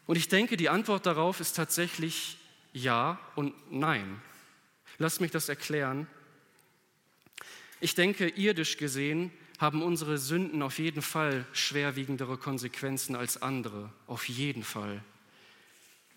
Und 0.06 0.16
ich 0.16 0.28
denke, 0.28 0.56
die 0.56 0.68
Antwort 0.68 1.06
darauf 1.06 1.38
ist 1.38 1.54
tatsächlich 1.54 2.38
ja 2.72 3.20
und 3.36 3.54
nein. 3.70 4.20
Lass 4.98 5.20
mich 5.20 5.30
das 5.30 5.48
erklären. 5.48 6.08
Ich 7.80 7.94
denke, 7.94 8.28
irdisch 8.28 8.76
gesehen 8.76 9.30
haben 9.62 9.80
unsere 9.80 10.18
Sünden 10.18 10.60
auf 10.60 10.80
jeden 10.80 11.02
Fall 11.02 11.46
schwerwiegendere 11.52 12.36
Konsequenzen 12.36 13.14
als 13.14 13.40
andere, 13.40 13.90
auf 14.08 14.28
jeden 14.28 14.64
Fall. 14.64 15.04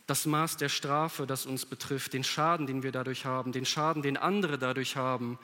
Das 0.08 0.25
Maß 0.25 0.58
der 0.58 0.68
Strafe, 0.68 1.28
das 1.28 1.46
uns 1.46 1.64
betrifft, 1.68 2.14
den 2.14 2.24
Schaden, 2.24 2.66
den 2.66 2.82
wir 2.82 2.92
dadurch 2.92 3.25
haben, 3.25 3.52
den 3.52 3.68
Schaden, 3.68 4.02
den 4.02 4.18
andere 4.18 4.58
dadurch 4.58 4.96
haben, 4.96 5.38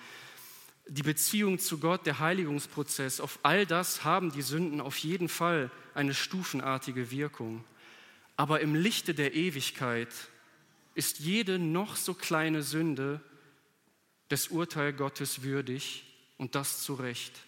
die 0.87 1.03
Beziehung 1.03 1.59
zu 1.59 1.77
Gott, 1.77 2.07
der 2.07 2.17
Heiligungsprozess, 2.17 3.19
auf 3.19 3.37
all 3.43 3.67
das 3.67 4.03
haben 4.03 4.31
die 4.31 4.41
Sünden 4.41 4.81
auf 4.81 4.97
jeden 4.97 5.29
Fall 5.29 5.69
eine 5.93 6.15
stufenartige 6.15 7.11
Wirkung. 7.11 7.63
Aber 8.35 8.61
im 8.61 8.73
Lichte 8.73 9.13
der 9.13 9.35
Ewigkeit 9.35 10.09
ist 10.95 11.19
jede 11.19 11.59
noch 11.59 11.95
so 11.95 12.15
kleine 12.15 12.63
Sünde 12.63 13.21
des 14.31 14.47
Urteil 14.47 14.91
Gottes 14.91 15.43
würdig 15.43 16.03
und 16.39 16.55
das 16.55 16.81
zu 16.81 16.95
Recht. 16.95 17.39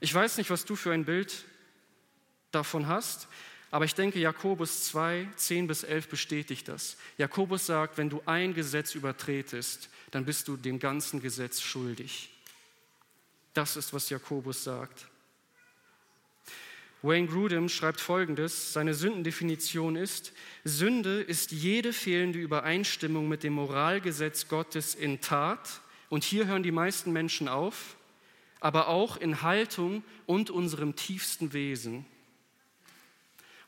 Ich 0.00 0.14
weiß 0.14 0.38
nicht, 0.38 0.50
was 0.50 0.64
du 0.64 0.76
für 0.76 0.92
ein 0.92 1.04
Bild 1.04 1.44
davon 2.50 2.86
hast, 2.86 3.28
aber 3.70 3.84
ich 3.84 3.94
denke, 3.94 4.18
Jakobus 4.18 4.84
2, 4.84 5.28
10 5.36 5.66
bis 5.66 5.84
11 5.84 6.08
bestätigt 6.08 6.68
das. 6.68 6.96
Jakobus 7.18 7.66
sagt, 7.66 7.98
wenn 7.98 8.10
du 8.10 8.22
ein 8.26 8.54
Gesetz 8.54 8.94
übertretest, 8.94 9.90
dann 10.10 10.24
bist 10.24 10.48
du 10.48 10.56
dem 10.56 10.78
ganzen 10.78 11.20
Gesetz 11.20 11.60
schuldig. 11.60 12.30
Das 13.54 13.76
ist, 13.76 13.92
was 13.92 14.10
Jakobus 14.10 14.64
sagt. 14.64 15.06
Wayne 17.02 17.28
Grudem 17.28 17.68
schreibt 17.68 18.00
folgendes: 18.00 18.72
Seine 18.72 18.94
Sündendefinition 18.94 19.96
ist: 19.96 20.32
Sünde 20.64 21.22
ist 21.22 21.50
jede 21.52 21.92
fehlende 21.92 22.38
Übereinstimmung 22.38 23.28
mit 23.28 23.42
dem 23.42 23.54
Moralgesetz 23.54 24.48
Gottes 24.48 24.94
in 24.94 25.20
Tat. 25.20 25.80
Und 26.08 26.24
hier 26.24 26.46
hören 26.46 26.62
die 26.62 26.72
meisten 26.72 27.12
Menschen 27.12 27.48
auf, 27.48 27.96
aber 28.60 28.88
auch 28.88 29.16
in 29.16 29.42
Haltung 29.42 30.04
und 30.26 30.50
unserem 30.50 30.94
tiefsten 30.94 31.52
Wesen. 31.52 32.04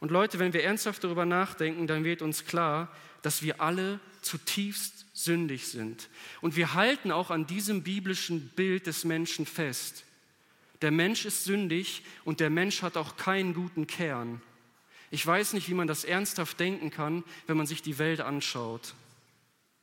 Und 0.01 0.11
Leute, 0.11 0.39
wenn 0.39 0.53
wir 0.53 0.65
ernsthaft 0.65 1.03
darüber 1.03 1.25
nachdenken, 1.25 1.87
dann 1.87 2.05
wird 2.05 2.23
uns 2.23 2.45
klar, 2.45 2.95
dass 3.23 3.43
wir 3.43 3.61
alle 3.61 4.01
zutiefst 4.21 5.07
sündig 5.15 5.69
sind. 5.69 6.09
Und 6.41 6.57
wir 6.57 6.75
halten 6.75 7.11
auch 7.11 7.31
an 7.31 7.47
diesem 7.47 7.83
biblischen 7.83 8.49
Bild 8.51 8.87
des 8.87 9.05
Menschen 9.05 9.47
fest. 9.47 10.05
Der 10.83 10.91
Mensch 10.91 11.25
ist 11.25 11.45
sündig 11.45 12.03
und 12.25 12.41
der 12.41 12.51
Mensch 12.51 12.83
hat 12.83 12.97
auch 12.97 13.17
keinen 13.17 13.55
guten 13.55 13.87
Kern. 13.87 14.43
Ich 15.11 15.25
weiß 15.25 15.53
nicht, 15.53 15.69
wie 15.69 15.75
man 15.75 15.87
das 15.87 16.05
ernsthaft 16.05 16.59
denken 16.59 16.91
kann, 16.91 17.23
wenn 17.47 17.57
man 17.57 17.67
sich 17.67 17.83
die 17.83 17.99
Welt 17.99 18.21
anschaut. 18.21 18.95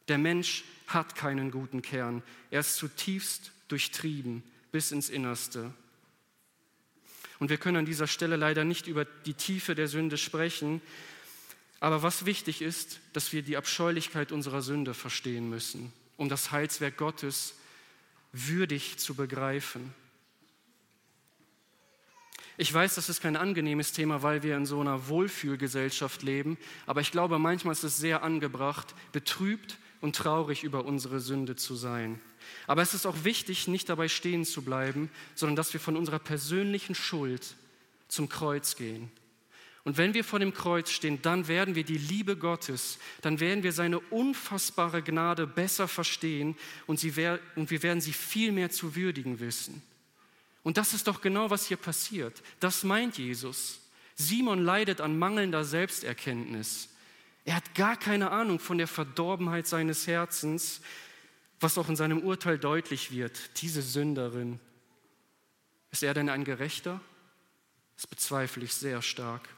Der 0.10 0.18
Mensch 0.18 0.66
hat 0.88 1.16
keinen 1.16 1.52
guten 1.52 1.82
Kern. 1.82 2.24
Er 2.52 2.60
ist 2.60 2.76
zutiefst 2.76 3.52
durchtrieben 3.70 4.44
bis 4.72 4.92
ins 4.92 5.10
Innerste. 5.10 5.74
Und 7.40 7.50
wir 7.50 7.58
können 7.58 7.78
an 7.78 7.86
dieser 7.86 8.08
Stelle 8.08 8.36
leider 8.36 8.66
nicht 8.66 8.88
über 8.88 9.06
die 9.06 9.34
Tiefe 9.34 9.76
der 9.76 9.88
Sünde 9.88 10.18
sprechen. 10.18 10.82
Aber 11.80 12.04
was 12.04 12.26
wichtig 12.26 12.62
ist, 12.62 13.00
dass 13.14 13.32
wir 13.32 13.42
die 13.42 13.58
Abscheulichkeit 13.58 14.32
unserer 14.32 14.62
Sünde 14.62 14.94
verstehen 14.94 15.50
müssen, 15.50 15.94
um 16.18 16.28
das 16.28 16.52
Heilswerk 16.52 16.98
Gottes 16.98 17.56
würdig 18.34 18.98
zu 18.98 19.16
begreifen. 19.16 19.94
Ich 22.58 22.74
weiß, 22.74 22.96
das 22.96 23.08
ist 23.08 23.22
kein 23.22 23.38
angenehmes 23.38 23.94
Thema, 23.94 24.22
weil 24.22 24.44
wir 24.44 24.58
in 24.58 24.66
so 24.66 24.82
einer 24.82 25.08
Wohlfühlgesellschaft 25.08 26.24
leben, 26.24 26.58
aber 26.86 27.00
ich 27.00 27.12
glaube, 27.12 27.40
manchmal 27.40 27.72
ist 27.72 27.86
es 27.86 27.98
sehr 27.98 28.22
angebracht, 28.22 28.94
betrübt 29.14 29.78
und 30.02 30.16
traurig 30.16 30.64
über 30.64 30.86
unsere 30.86 31.20
Sünde 31.20 31.56
zu 31.56 31.76
sein. 31.76 32.20
Aber 32.68 32.82
es 32.82 32.94
ist 32.94 33.06
auch 33.06 33.24
wichtig, 33.24 33.68
nicht 33.68 33.90
dabei 33.90 34.08
stehen 34.08 34.46
zu 34.46 34.62
bleiben, 34.62 35.10
sondern 35.36 35.56
dass 35.56 35.74
wir 35.74 35.80
von 35.80 35.98
unserer 35.98 36.20
persönlichen 36.20 36.96
Schuld 36.96 37.56
zum 38.08 38.30
Kreuz 38.30 38.76
gehen. 38.76 39.12
Und 39.84 39.98
wenn 39.98 40.14
wir 40.14 40.24
vor 40.24 40.40
dem 40.40 40.54
Kreuz 40.54 40.92
stehen, 40.92 41.22
dann 41.22 41.48
werden 41.48 41.74
wir 41.74 41.84
die 41.84 41.98
Liebe 41.98 42.36
Gottes, 42.36 43.00
dann 43.22 43.40
werden 43.40 43.64
wir 43.64 43.72
seine 43.72 44.00
unfassbare 44.00 45.02
Gnade 45.02 45.48
besser 45.48 45.88
verstehen 45.88 46.56
und, 46.86 47.00
sie, 47.00 47.14
und 47.56 47.72
wir 47.72 47.82
werden 47.82 48.02
sie 48.02 48.14
viel 48.14 48.52
mehr 48.52 48.70
zu 48.70 48.96
würdigen 48.96 49.40
wissen. 49.40 49.82
Und 50.64 50.78
das 50.78 50.94
ist 50.94 51.08
doch 51.08 51.22
genau, 51.22 51.50
was 51.50 51.66
hier 51.66 51.78
passiert. 51.78 52.42
Das 52.60 52.84
meint 52.84 53.18
Jesus. 53.18 53.80
Simon 54.16 54.64
leidet 54.64 55.00
an 55.00 55.18
mangelnder 55.18 55.64
Selbsterkenntnis. 55.64 56.90
Er 57.46 57.56
hat 57.56 57.74
gar 57.76 57.98
keine 57.98 58.32
Ahnung 58.32 58.60
von 58.60 58.78
der 58.78 58.88
Verdorbenheit 58.88 59.68
seines 59.68 60.08
Herzens, 60.08 60.82
was 61.60 61.78
auch 61.78 61.90
in 61.90 61.96
seinem 61.96 62.20
Urteil 62.20 62.58
deutlich 62.58 63.12
wird. 63.12 63.62
Diese 63.62 63.82
Sünderin. 63.82 64.60
Ist 65.92 66.04
er 66.04 66.14
denn 66.14 66.30
ein 66.30 66.44
Gerechter? 66.44 67.02
Das 67.96 68.08
bezweifle 68.08 68.64
ich 68.64 68.74
sehr 68.74 69.02
stark. 69.02 69.50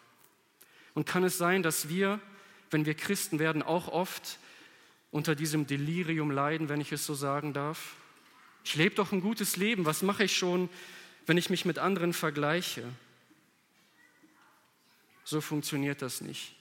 Und 0.94 1.06
kann 1.06 1.24
es 1.24 1.38
sein, 1.38 1.64
dass 1.64 1.90
wir, 1.90 2.20
wenn 2.70 2.86
wir 2.86 2.96
Christen 2.96 3.40
werden, 3.40 3.62
auch 3.62 3.88
oft 3.88 4.40
unter 5.12 5.36
diesem 5.36 5.68
Delirium 5.68 6.32
leiden, 6.32 6.70
wenn 6.70 6.82
ich 6.82 6.92
es 6.92 7.06
so 7.06 7.14
sagen 7.14 7.54
darf? 7.54 7.96
Ich 8.64 8.76
lebe 8.76 8.96
doch 8.96 9.12
ein 9.12 9.22
gutes 9.22 9.58
Leben. 9.58 9.86
Was 9.86 10.02
mache 10.02 10.24
ich 10.24 10.36
schon, 10.36 10.70
wenn 11.26 11.38
ich 11.38 11.50
mich 11.50 11.66
mit 11.66 11.80
anderen 11.80 12.14
vergleiche? 12.14 12.84
So 15.24 15.42
funktioniert 15.42 16.02
das 16.02 16.22
nicht. 16.22 16.56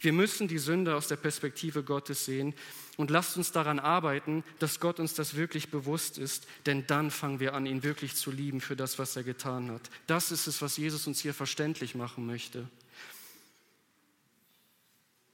Wir 0.00 0.12
müssen 0.12 0.48
die 0.48 0.58
Sünde 0.58 0.94
aus 0.94 1.08
der 1.08 1.16
Perspektive 1.16 1.82
Gottes 1.82 2.24
sehen 2.24 2.54
und 2.96 3.10
lasst 3.10 3.36
uns 3.36 3.52
daran 3.52 3.78
arbeiten, 3.78 4.44
dass 4.58 4.80
Gott 4.80 5.00
uns 5.00 5.14
das 5.14 5.36
wirklich 5.36 5.70
bewusst 5.70 6.18
ist, 6.18 6.46
denn 6.66 6.86
dann 6.86 7.10
fangen 7.10 7.40
wir 7.40 7.54
an, 7.54 7.66
ihn 7.66 7.82
wirklich 7.82 8.14
zu 8.14 8.30
lieben 8.30 8.60
für 8.60 8.76
das, 8.76 8.98
was 8.98 9.16
er 9.16 9.22
getan 9.22 9.70
hat. 9.70 9.90
Das 10.06 10.30
ist 10.32 10.46
es, 10.46 10.62
was 10.62 10.76
Jesus 10.76 11.06
uns 11.06 11.20
hier 11.20 11.34
verständlich 11.34 11.94
machen 11.94 12.26
möchte. 12.26 12.68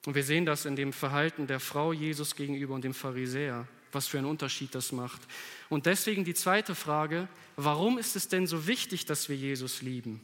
Und 0.05 0.15
wir 0.15 0.25
sehen 0.25 0.47
das 0.47 0.65
in 0.65 0.75
dem 0.75 0.93
Verhalten 0.93 1.47
der 1.47 1.61
Frau 1.61 1.93
Jesus 1.93 2.35
gegenüber 2.35 2.75
und 2.75 2.83
dem 2.83 2.95
Pharisäer, 2.95 3.69
was 3.93 4.09
für 4.09 4.19
einen 4.19 4.27
Unterschied 4.27 4.75
das 4.75 4.91
macht. 4.91 5.21
Und 5.69 5.87
deswegen 5.87 6.25
die 6.25 6.35
zweite 6.35 6.75
Frage, 6.75 7.29
warum 7.57 7.99
ist 7.99 8.17
es 8.17 8.29
denn 8.29 8.49
so 8.49 8.67
wichtig, 8.67 9.07
dass 9.07 9.29
wir 9.29 9.37
Jesus 9.37 9.83
lieben? 9.83 10.21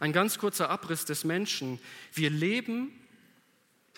Ein 0.00 0.12
ganz 0.12 0.38
kurzer 0.38 0.70
Abriss 0.70 1.04
des 1.04 1.24
Menschen. 1.24 1.78
Wir 2.12 2.30
leben 2.30 2.90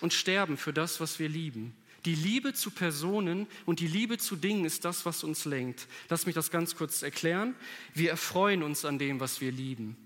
und 0.01 0.13
sterben 0.13 0.57
für 0.57 0.73
das, 0.73 1.01
was 1.01 1.19
wir 1.19 1.29
lieben. 1.29 1.75
Die 2.05 2.17
Liebe 2.17 2.53
zu 2.53 2.73
Personen 2.73 3.47
und 3.65 3.79
die 3.79 3.87
Liebe 3.87 4.19
zu 4.19 4.35
Dingen 4.35 4.65
ist 4.65 4.85
das, 4.85 5.07
was 5.07 5.23
uns 5.23 5.45
lenkt. 5.45 5.87
Lass 6.09 6.27
mich 6.27 6.35
das 6.35 6.51
ganz 6.51 6.75
kurz 6.75 7.03
erklären. 7.03 7.55
Wir 7.95 8.11
erfreuen 8.11 8.65
uns 8.65 8.85
an 8.85 8.99
dem, 8.99 9.21
was 9.21 9.41
wir 9.41 9.53
lieben. 9.53 9.97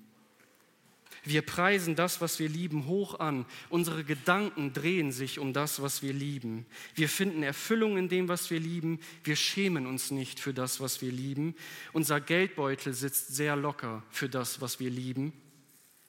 Wir 1.25 1.41
preisen 1.43 1.97
das, 1.97 2.21
was 2.21 2.39
wir 2.39 2.49
lieben, 2.49 2.87
hoch 2.87 3.19
an. 3.19 3.47
Unsere 3.71 4.05
Gedanken 4.05 4.75
drehen 4.75 5.11
sich 5.11 5.39
um 5.39 5.55
das, 5.55 5.81
was 5.81 6.03
wir 6.03 6.13
lieben. 6.13 6.67
Wir 6.95 7.09
finden 7.09 7.43
Erfüllung 7.43 7.97
in 7.97 8.09
dem, 8.09 8.29
was 8.29 8.51
wir 8.51 8.61
lieben. 8.61 9.01
Wir 9.25 9.35
schämen 9.35 9.87
uns 9.87 10.11
nicht 10.11 10.39
für 10.39 10.53
das, 10.53 10.79
was 10.79 11.01
wir 11.01 11.11
lieben. 11.11 11.57
Unser 11.95 12.21
Geldbeutel 12.21 12.93
sitzt 12.93 13.35
sehr 13.35 13.57
locker 13.57 14.05
für 14.11 14.29
das, 14.29 14.61
was 14.61 14.79
wir 14.79 14.91
lieben. 14.91 15.33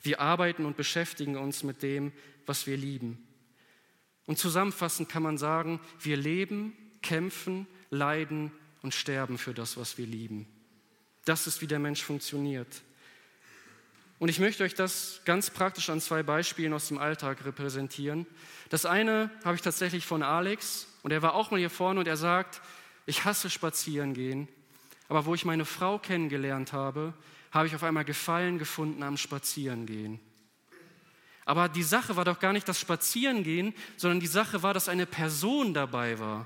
Wir 0.02 0.22
arbeiten 0.22 0.66
und 0.66 0.78
beschäftigen 0.78 1.38
uns 1.38 1.64
mit 1.64 1.84
dem, 1.84 2.12
was 2.46 2.68
wir 2.68 2.78
lieben. 2.78 3.28
Und 4.26 4.38
zusammenfassend 4.38 5.10
kann 5.10 5.24
man 5.24 5.38
sagen, 5.38 5.80
wir 6.00 6.18
leben, 6.18 6.74
kämpfen, 7.02 7.68
leiden 7.90 8.52
und 8.82 8.94
sterben 8.94 9.38
für 9.38 9.54
das, 9.54 9.78
was 9.78 9.98
wir 9.98 10.06
lieben. 10.06 10.48
Das 11.26 11.48
ist, 11.48 11.62
wie 11.62 11.68
der 11.68 11.80
Mensch 11.80 12.04
funktioniert. 12.04 12.84
Und 14.20 14.30
ich 14.30 14.40
möchte 14.40 14.64
euch 14.64 14.74
das 14.74 15.22
ganz 15.26 15.50
praktisch 15.50 15.90
an 15.90 16.02
zwei 16.02 16.24
Beispielen 16.24 16.74
aus 16.74 16.88
dem 16.88 16.98
Alltag 16.98 17.46
repräsentieren. 17.46 18.26
Das 18.70 18.86
eine 18.86 19.30
habe 19.44 19.56
ich 19.56 19.62
tatsächlich 19.62 20.06
von 20.06 20.24
Alex 20.24 20.88
und 21.04 21.12
er 21.12 21.22
war 21.22 21.36
auch 21.36 21.52
mal 21.52 21.60
hier 21.60 21.70
vorne 21.70 22.00
und 22.00 22.08
er 22.08 22.18
sagt, 22.18 22.62
ich 23.06 23.26
hasse 23.26 23.50
spazieren 23.50 24.14
gehen, 24.14 24.48
aber 25.08 25.26
wo 25.26 25.36
ich 25.36 25.46
meine 25.46 25.66
Frau 25.66 26.00
kennengelernt 26.00 26.74
habe, 26.74 27.14
habe 27.58 27.68
ich 27.68 27.76
auf 27.76 27.84
einmal 27.84 28.06
Gefallen 28.06 28.60
gefunden 28.60 29.04
am 29.04 29.18
Spazierengehen. 29.18 30.20
Aber 31.46 31.70
die 31.70 31.84
Sache 31.84 32.16
war 32.16 32.26
doch 32.26 32.40
gar 32.40 32.54
nicht 32.54 32.68
das 32.68 32.80
Spazierengehen, 32.80 33.74
sondern 33.96 34.20
die 34.20 34.28
Sache 34.28 34.64
war, 34.64 34.74
dass 34.74 34.90
eine 34.90 35.06
Person 35.06 35.74
dabei 35.74 36.20
war. 36.20 36.46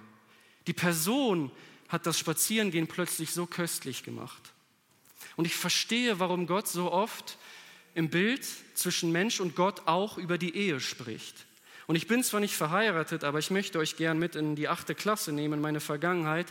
Die 0.67 0.73
Person 0.73 1.51
hat 1.89 2.05
das 2.05 2.19
Spazierengehen 2.19 2.87
plötzlich 2.87 3.31
so 3.31 3.45
köstlich 3.45 4.03
gemacht. 4.03 4.53
Und 5.35 5.45
ich 5.45 5.55
verstehe, 5.55 6.19
warum 6.19 6.45
Gott 6.45 6.67
so 6.67 6.91
oft 6.91 7.37
im 7.95 8.09
Bild 8.09 8.45
zwischen 8.75 9.11
Mensch 9.11 9.39
und 9.39 9.55
Gott 9.55 9.87
auch 9.87 10.17
über 10.17 10.37
die 10.37 10.55
Ehe 10.55 10.79
spricht. 10.79 11.45
Und 11.87 11.95
ich 11.95 12.07
bin 12.07 12.23
zwar 12.23 12.39
nicht 12.39 12.55
verheiratet, 12.55 13.23
aber 13.23 13.39
ich 13.39 13.51
möchte 13.51 13.79
euch 13.79 13.97
gern 13.97 14.19
mit 14.19 14.35
in 14.35 14.55
die 14.55 14.67
achte 14.67 14.95
Klasse 14.95 15.31
nehmen, 15.31 15.61
meine 15.61 15.79
Vergangenheit, 15.79 16.47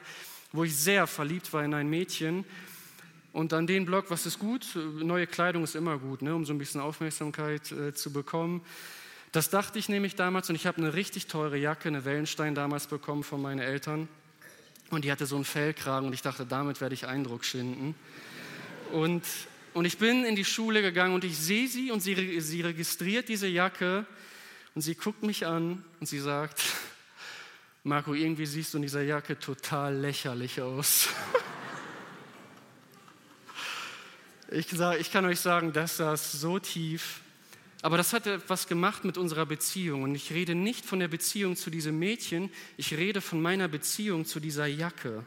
wo 0.53 0.65
ich 0.65 0.77
sehr 0.77 1.07
verliebt 1.07 1.53
war 1.53 1.65
in 1.65 1.73
ein 1.73 1.89
Mädchen 1.89 2.45
und 3.33 3.53
an 3.53 3.67
den 3.67 3.87
Blog, 3.87 4.07
was 4.09 4.27
ist 4.27 4.39
gut? 4.39 4.67
Neue 4.75 5.27
Kleidung 5.27 5.63
ist 5.63 5.77
immer 5.77 5.99
gut, 5.99 6.23
ne, 6.23 6.35
um 6.35 6.45
so 6.45 6.53
ein 6.53 6.59
bisschen 6.59 6.81
Aufmerksamkeit 6.81 7.71
äh, 7.71 7.95
zu 7.95 8.13
bekommen. 8.13 8.63
Das 9.33 9.51
dachte 9.51 9.79
ich 9.79 9.89
nämlich 9.89 10.17
damals 10.17 10.49
und 10.51 10.57
ich 10.57 10.67
habe 10.67 10.79
eine 10.79 10.95
richtig 10.95 11.29
teure 11.29 11.57
Jacke, 11.57 11.89
eine 11.89 12.05
Wellenstein 12.05 12.57
damals 12.57 12.89
bekommen 12.89 13.23
von 13.23 13.41
meinen 13.41 13.61
Eltern. 13.61 14.09
Und 14.91 15.05
die 15.05 15.13
hatte 15.13 15.27
so 15.27 15.37
einen 15.37 15.45
Fellkragen 15.45 16.09
und 16.09 16.13
ich 16.13 16.23
dachte, 16.23 16.45
damit 16.45 16.81
werde 16.81 16.95
ich 16.95 17.07
Eindruck 17.07 17.45
schinden. 17.45 17.95
Und, 18.91 19.23
und 19.73 19.85
ich 19.85 19.99
bin 19.99 20.25
in 20.25 20.35
die 20.35 20.45
Schule 20.45 20.83
gegangen 20.83 21.15
und 21.15 21.23
ich 21.23 21.39
sehe 21.39 21.69
sie 21.69 21.93
und 21.93 22.01
sie, 22.01 22.41
sie 22.41 22.63
registriert 22.63 23.29
diese 23.29 23.47
Jacke 23.47 24.05
und 24.75 24.83
sie 24.83 24.97
guckt 24.97 25.23
mich 25.23 25.47
an 25.47 25.85
und 26.01 26.07
sie 26.07 26.19
sagt, 26.19 26.61
Marco, 27.85 28.15
irgendwie 28.15 28.47
siehst 28.47 28.75
du 28.75 28.79
in 28.79 28.83
dieser 28.83 29.03
Jacke 29.03 29.39
total 29.39 29.95
lächerlich 29.95 30.61
aus. 30.61 31.09
Ich, 34.53 34.67
ich 34.73 35.13
kann 35.13 35.25
euch 35.27 35.39
sagen, 35.39 35.73
das 35.73 35.99
saß 35.99 36.33
so 36.33 36.59
tief. 36.59 37.21
Aber 37.83 37.97
das 37.97 38.13
hat 38.13 38.27
etwas 38.27 38.67
gemacht 38.67 39.05
mit 39.05 39.17
unserer 39.17 39.47
Beziehung. 39.47 40.03
Und 40.03 40.15
ich 40.15 40.33
rede 40.33 40.57
nicht 40.57 40.85
von 40.85 40.99
der 40.99 41.09
Beziehung 41.09 41.55
zu 41.55 41.71
diesem 41.71 41.99
Mädchen, 41.99 42.51
ich 42.77 42.93
rede 42.95 43.21
von 43.21 43.41
meiner 43.41 43.69
Beziehung 43.69 44.27
zu 44.27 44.41
dieser 44.41 44.67
Jacke. 44.67 45.25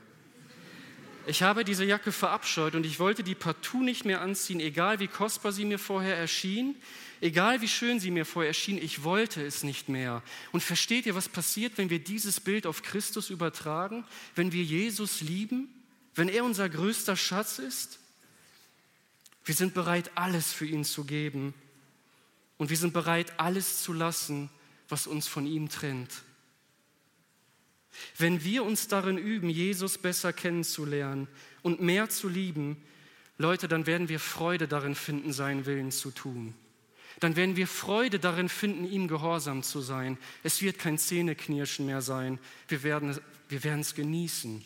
Ich 1.25 1.41
habe 1.41 1.63
diese 1.63 1.85
Jacke 1.85 2.11
verabscheut 2.11 2.75
und 2.75 2.85
ich 2.85 2.99
wollte 2.99 3.23
die 3.23 3.33
partout 3.33 3.81
nicht 3.81 4.03
mehr 4.03 4.19
anziehen, 4.19 4.59
egal 4.59 4.99
wie 4.99 5.07
kostbar 5.07 5.53
sie 5.53 5.63
mir 5.63 5.79
vorher 5.79 6.17
erschien, 6.17 6.75
egal 7.21 7.61
wie 7.61 7.69
schön 7.69 8.01
sie 8.01 8.11
mir 8.11 8.25
vorher 8.25 8.49
erschien, 8.49 8.77
ich 8.77 9.03
wollte 9.05 9.41
es 9.41 9.63
nicht 9.63 9.87
mehr. 9.87 10.21
Und 10.51 10.61
versteht 10.61 11.05
ihr, 11.05 11.15
was 11.15 11.29
passiert, 11.29 11.77
wenn 11.77 11.89
wir 11.89 11.99
dieses 11.99 12.41
Bild 12.41 12.67
auf 12.67 12.83
Christus 12.83 13.29
übertragen, 13.29 14.03
wenn 14.35 14.51
wir 14.51 14.63
Jesus 14.63 15.21
lieben, 15.21 15.69
wenn 16.13 16.27
er 16.27 16.43
unser 16.43 16.67
größter 16.67 17.15
Schatz 17.15 17.57
ist? 17.57 17.99
Wir 19.45 19.55
sind 19.55 19.73
bereit, 19.73 20.11
alles 20.15 20.53
für 20.53 20.65
ihn 20.65 20.85
zu 20.85 21.03
geben 21.03 21.53
und 22.57 22.69
wir 22.69 22.77
sind 22.77 22.93
bereit, 22.93 23.39
alles 23.39 23.81
zu 23.81 23.93
lassen, 23.93 24.49
was 24.87 25.07
uns 25.07 25.27
von 25.27 25.45
ihm 25.45 25.69
trennt. 25.69 26.23
Wenn 28.17 28.43
wir 28.43 28.63
uns 28.63 28.87
darin 28.87 29.17
üben, 29.17 29.49
Jesus 29.49 29.97
besser 29.97 30.33
kennenzulernen 30.33 31.27
und 31.61 31.81
mehr 31.81 32.09
zu 32.09 32.27
lieben, 32.27 32.81
Leute, 33.37 33.67
dann 33.67 33.85
werden 33.85 34.09
wir 34.09 34.19
Freude 34.19 34.67
darin 34.67 34.95
finden, 34.95 35.33
seinen 35.33 35.65
Willen 35.65 35.91
zu 35.91 36.11
tun. 36.11 36.53
Dann 37.19 37.35
werden 37.35 37.55
wir 37.55 37.67
Freude 37.67 38.19
darin 38.19 38.49
finden, 38.49 38.85
ihm 38.85 39.07
gehorsam 39.07 39.63
zu 39.63 39.81
sein. 39.81 40.17
Es 40.43 40.61
wird 40.61 40.79
kein 40.79 40.97
Zähneknirschen 40.97 41.85
mehr 41.85 42.01
sein. 42.01 42.39
Wir 42.67 42.83
werden, 42.83 43.19
wir 43.49 43.63
werden 43.63 43.81
es 43.81 43.95
genießen. 43.95 44.63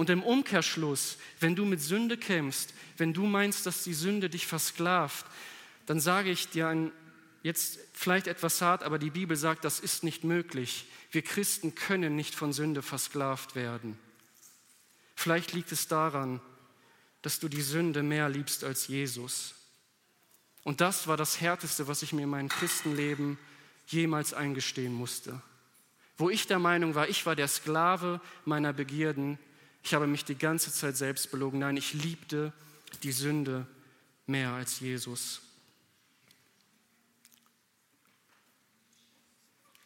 Und 0.00 0.08
im 0.08 0.22
Umkehrschluss, 0.22 1.18
wenn 1.40 1.54
du 1.54 1.66
mit 1.66 1.82
Sünde 1.82 2.16
kämpfst, 2.16 2.72
wenn 2.96 3.12
du 3.12 3.26
meinst, 3.26 3.66
dass 3.66 3.84
die 3.84 3.92
Sünde 3.92 4.30
dich 4.30 4.46
versklavt, 4.46 5.26
dann 5.84 6.00
sage 6.00 6.30
ich 6.30 6.48
dir 6.48 6.68
ein, 6.68 6.90
jetzt 7.42 7.78
vielleicht 7.92 8.26
etwas 8.26 8.62
hart, 8.62 8.82
aber 8.82 8.98
die 8.98 9.10
Bibel 9.10 9.36
sagt, 9.36 9.62
das 9.62 9.78
ist 9.78 10.02
nicht 10.02 10.24
möglich. 10.24 10.86
Wir 11.10 11.20
Christen 11.20 11.74
können 11.74 12.16
nicht 12.16 12.34
von 12.34 12.54
Sünde 12.54 12.80
versklavt 12.80 13.54
werden. 13.54 13.98
Vielleicht 15.16 15.52
liegt 15.52 15.70
es 15.70 15.86
daran, 15.86 16.40
dass 17.20 17.38
du 17.38 17.50
die 17.50 17.60
Sünde 17.60 18.02
mehr 18.02 18.30
liebst 18.30 18.64
als 18.64 18.88
Jesus. 18.88 19.54
Und 20.64 20.80
das 20.80 21.08
war 21.08 21.18
das 21.18 21.42
Härteste, 21.42 21.88
was 21.88 22.00
ich 22.00 22.14
mir 22.14 22.22
in 22.22 22.30
meinem 22.30 22.48
Christenleben 22.48 23.36
jemals 23.86 24.32
eingestehen 24.32 24.94
musste. 24.94 25.42
Wo 26.16 26.30
ich 26.30 26.46
der 26.46 26.58
Meinung 26.58 26.94
war, 26.94 27.06
ich 27.10 27.26
war 27.26 27.36
der 27.36 27.48
Sklave 27.48 28.22
meiner 28.46 28.72
Begierden. 28.72 29.38
Ich 29.82 29.94
habe 29.94 30.06
mich 30.06 30.24
die 30.24 30.36
ganze 30.36 30.72
Zeit 30.72 30.96
selbst 30.96 31.30
belogen. 31.30 31.60
Nein, 31.60 31.76
ich 31.76 31.94
liebte 31.94 32.52
die 33.02 33.12
Sünde 33.12 33.66
mehr 34.26 34.50
als 34.50 34.80
Jesus. 34.80 35.40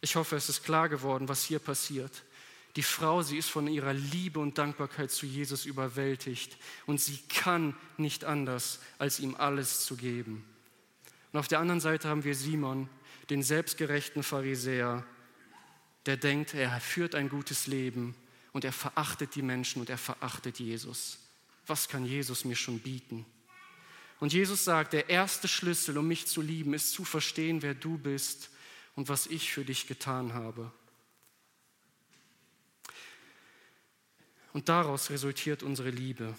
Ich 0.00 0.16
hoffe, 0.16 0.36
es 0.36 0.48
ist 0.48 0.64
klar 0.64 0.88
geworden, 0.88 1.28
was 1.28 1.44
hier 1.44 1.58
passiert. 1.58 2.24
Die 2.76 2.82
Frau, 2.82 3.22
sie 3.22 3.38
ist 3.38 3.50
von 3.50 3.68
ihrer 3.68 3.92
Liebe 3.92 4.40
und 4.40 4.58
Dankbarkeit 4.58 5.10
zu 5.10 5.26
Jesus 5.26 5.64
überwältigt 5.64 6.58
und 6.86 7.00
sie 7.00 7.18
kann 7.28 7.76
nicht 7.96 8.24
anders, 8.24 8.80
als 8.98 9.20
ihm 9.20 9.36
alles 9.36 9.86
zu 9.86 9.96
geben. 9.96 10.44
Und 11.32 11.38
auf 11.38 11.48
der 11.48 11.60
anderen 11.60 11.80
Seite 11.80 12.08
haben 12.08 12.24
wir 12.24 12.34
Simon, 12.34 12.88
den 13.30 13.42
selbstgerechten 13.42 14.22
Pharisäer, 14.22 15.06
der 16.06 16.16
denkt, 16.16 16.52
er 16.54 16.80
führt 16.80 17.14
ein 17.14 17.28
gutes 17.28 17.66
Leben 17.66 18.14
und 18.54 18.64
er 18.64 18.72
verachtet 18.72 19.34
die 19.34 19.42
Menschen 19.42 19.80
und 19.80 19.90
er 19.90 19.98
verachtet 19.98 20.58
Jesus. 20.60 21.18
Was 21.66 21.88
kann 21.88 22.06
Jesus 22.06 22.44
mir 22.44 22.56
schon 22.56 22.78
bieten? 22.78 23.26
Und 24.20 24.32
Jesus 24.32 24.64
sagt, 24.64 24.92
der 24.92 25.10
erste 25.10 25.48
Schlüssel, 25.48 25.98
um 25.98 26.06
mich 26.06 26.26
zu 26.26 26.40
lieben, 26.40 26.72
ist 26.72 26.92
zu 26.92 27.04
verstehen, 27.04 27.62
wer 27.62 27.74
du 27.74 27.98
bist 27.98 28.48
und 28.94 29.08
was 29.08 29.26
ich 29.26 29.52
für 29.52 29.64
dich 29.64 29.88
getan 29.88 30.34
habe. 30.34 30.70
Und 34.52 34.68
daraus 34.68 35.10
resultiert 35.10 35.64
unsere 35.64 35.90
Liebe. 35.90 36.34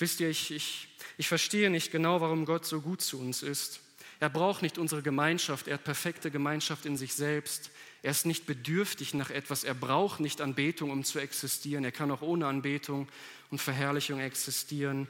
Wisst 0.00 0.18
ihr, 0.18 0.28
ich, 0.28 0.50
ich, 0.50 0.88
ich 1.18 1.28
verstehe 1.28 1.70
nicht 1.70 1.92
genau, 1.92 2.20
warum 2.20 2.46
Gott 2.46 2.66
so 2.66 2.80
gut 2.80 3.00
zu 3.00 3.20
uns 3.20 3.44
ist. 3.44 3.80
Er 4.18 4.28
braucht 4.28 4.62
nicht 4.62 4.76
unsere 4.76 5.02
Gemeinschaft, 5.02 5.68
er 5.68 5.74
hat 5.74 5.84
perfekte 5.84 6.32
Gemeinschaft 6.32 6.84
in 6.84 6.96
sich 6.96 7.14
selbst. 7.14 7.70
Er 8.02 8.12
ist 8.12 8.26
nicht 8.26 8.46
bedürftig 8.46 9.14
nach 9.14 9.30
etwas, 9.30 9.64
er 9.64 9.74
braucht 9.74 10.20
nicht 10.20 10.40
Anbetung, 10.40 10.90
um 10.90 11.02
zu 11.04 11.18
existieren. 11.18 11.84
Er 11.84 11.92
kann 11.92 12.10
auch 12.10 12.22
ohne 12.22 12.46
Anbetung 12.46 13.08
und 13.50 13.60
Verherrlichung 13.60 14.20
existieren. 14.20 15.08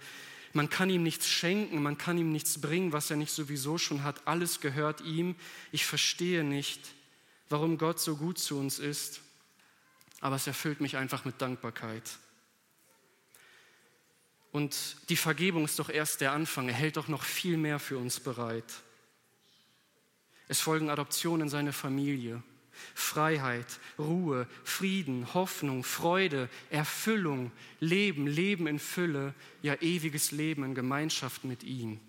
Man 0.55 0.71
kann 0.71 0.89
ihm 0.89 1.03
nichts 1.03 1.29
schenken, 1.29 1.83
man 1.83 1.99
kann 1.99 2.17
ihm 2.17 2.33
nichts 2.33 2.61
bringen, 2.61 2.93
was 2.93 3.11
er 3.11 3.17
nicht 3.17 3.33
sowieso 3.33 3.77
schon 3.77 4.03
hat. 4.03 4.27
Alles 4.27 4.61
gehört 4.61 5.03
ihm. 5.03 5.37
Ich 5.73 5.85
verstehe 5.85 6.43
nicht, 6.43 6.81
warum 7.51 7.77
Gott 7.77 8.01
so 8.01 8.17
gut 8.17 8.39
zu 8.39 8.59
uns 8.59 8.79
ist, 8.79 9.21
aber 10.21 10.37
es 10.37 10.47
erfüllt 10.47 10.81
mich 10.81 10.97
einfach 10.97 11.27
mit 11.27 11.41
Dankbarkeit. 11.43 12.19
Und 14.51 14.97
die 15.11 15.17
Vergebung 15.17 15.67
ist 15.67 15.79
doch 15.79 15.91
erst 15.91 16.23
der 16.23 16.33
Anfang. 16.33 16.69
Er 16.69 16.75
hält 16.75 16.97
doch 16.97 17.09
noch 17.09 17.23
viel 17.23 17.59
mehr 17.59 17.79
für 17.79 17.99
uns 17.99 18.19
bereit. 18.19 18.83
Es 20.49 20.61
folgen 20.61 20.89
Adoptionen 20.89 21.43
in 21.43 21.49
seine 21.51 21.75
Familie. 21.75 22.43
Freiheit, 22.95 23.81
Ruhe, 23.99 24.47
Frieden, 24.65 25.35
Hoffnung, 25.35 25.85
Freude, 25.85 26.49
Erfüllung, 26.71 27.51
Leben, 27.81 28.27
Leben 28.27 28.67
in 28.67 28.79
Fülle, 28.79 29.35
ja 29.63 29.75
ewiges 29.81 30.31
Leben 30.31 30.65
in 30.65 30.75
Gemeinschaft 30.75 31.45
mit 31.45 31.63
ihm. 31.65 32.01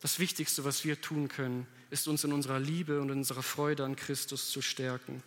Das 0.00 0.18
Wichtigste, 0.18 0.64
was 0.64 0.84
wir 0.84 1.00
tun 1.00 1.28
können, 1.28 1.66
ist 1.90 2.08
uns 2.08 2.24
in 2.24 2.32
unserer 2.32 2.58
Liebe 2.58 3.00
und 3.00 3.10
in 3.10 3.18
unserer 3.18 3.42
Freude 3.42 3.84
an 3.84 3.96
Christus 3.96 4.50
zu 4.50 4.62
stärken. 4.62 5.22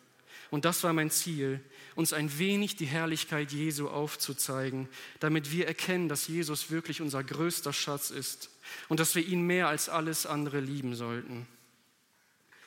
Und 0.54 0.66
das 0.66 0.84
war 0.84 0.94
mein 0.94 1.10
Ziel, 1.10 1.60
uns 1.96 2.14
ein 2.14 2.38
wenig 2.38 2.76
die 2.76 2.86
Herrlichkeit 2.86 3.52
Jesu 3.52 3.90
aufzuzeigen, 3.90 4.88
damit 5.20 5.52
wir 5.52 5.66
erkennen, 5.66 6.10
dass 6.10 6.28
Jesus 6.28 6.70
wirklich 6.70 7.02
unser 7.02 7.24
größter 7.24 7.74
Schatz 7.74 8.12
ist 8.12 8.52
und 8.88 9.00
dass 9.00 9.16
wir 9.16 9.26
ihn 9.26 9.42
mehr 9.42 9.68
als 9.68 9.90
alles 9.90 10.28
andere 10.28 10.60
lieben 10.60 10.94
sollten. 10.94 11.48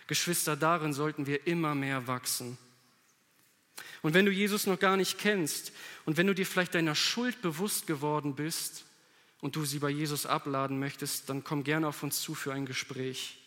Geschwister, 0.08 0.56
darin 0.56 0.94
sollten 0.94 1.28
wir 1.28 1.46
immer 1.46 1.76
mehr 1.76 2.08
wachsen. 2.08 2.58
Und 4.02 4.14
wenn 4.14 4.26
du 4.26 4.32
Jesus 4.32 4.66
noch 4.66 4.80
gar 4.80 4.96
nicht 4.96 5.16
kennst 5.16 5.70
und 6.06 6.16
wenn 6.16 6.26
du 6.26 6.34
dir 6.34 6.44
vielleicht 6.44 6.74
deiner 6.74 6.96
Schuld 6.96 7.40
bewusst 7.40 7.86
geworden 7.86 8.34
bist 8.34 8.84
und 9.40 9.54
du 9.54 9.64
sie 9.64 9.78
bei 9.78 9.90
Jesus 9.90 10.26
abladen 10.26 10.80
möchtest, 10.80 11.30
dann 11.30 11.44
komm 11.44 11.62
gerne 11.62 11.86
auf 11.86 12.02
uns 12.02 12.20
zu 12.20 12.34
für 12.34 12.52
ein 12.52 12.66
Gespräch. 12.66 13.38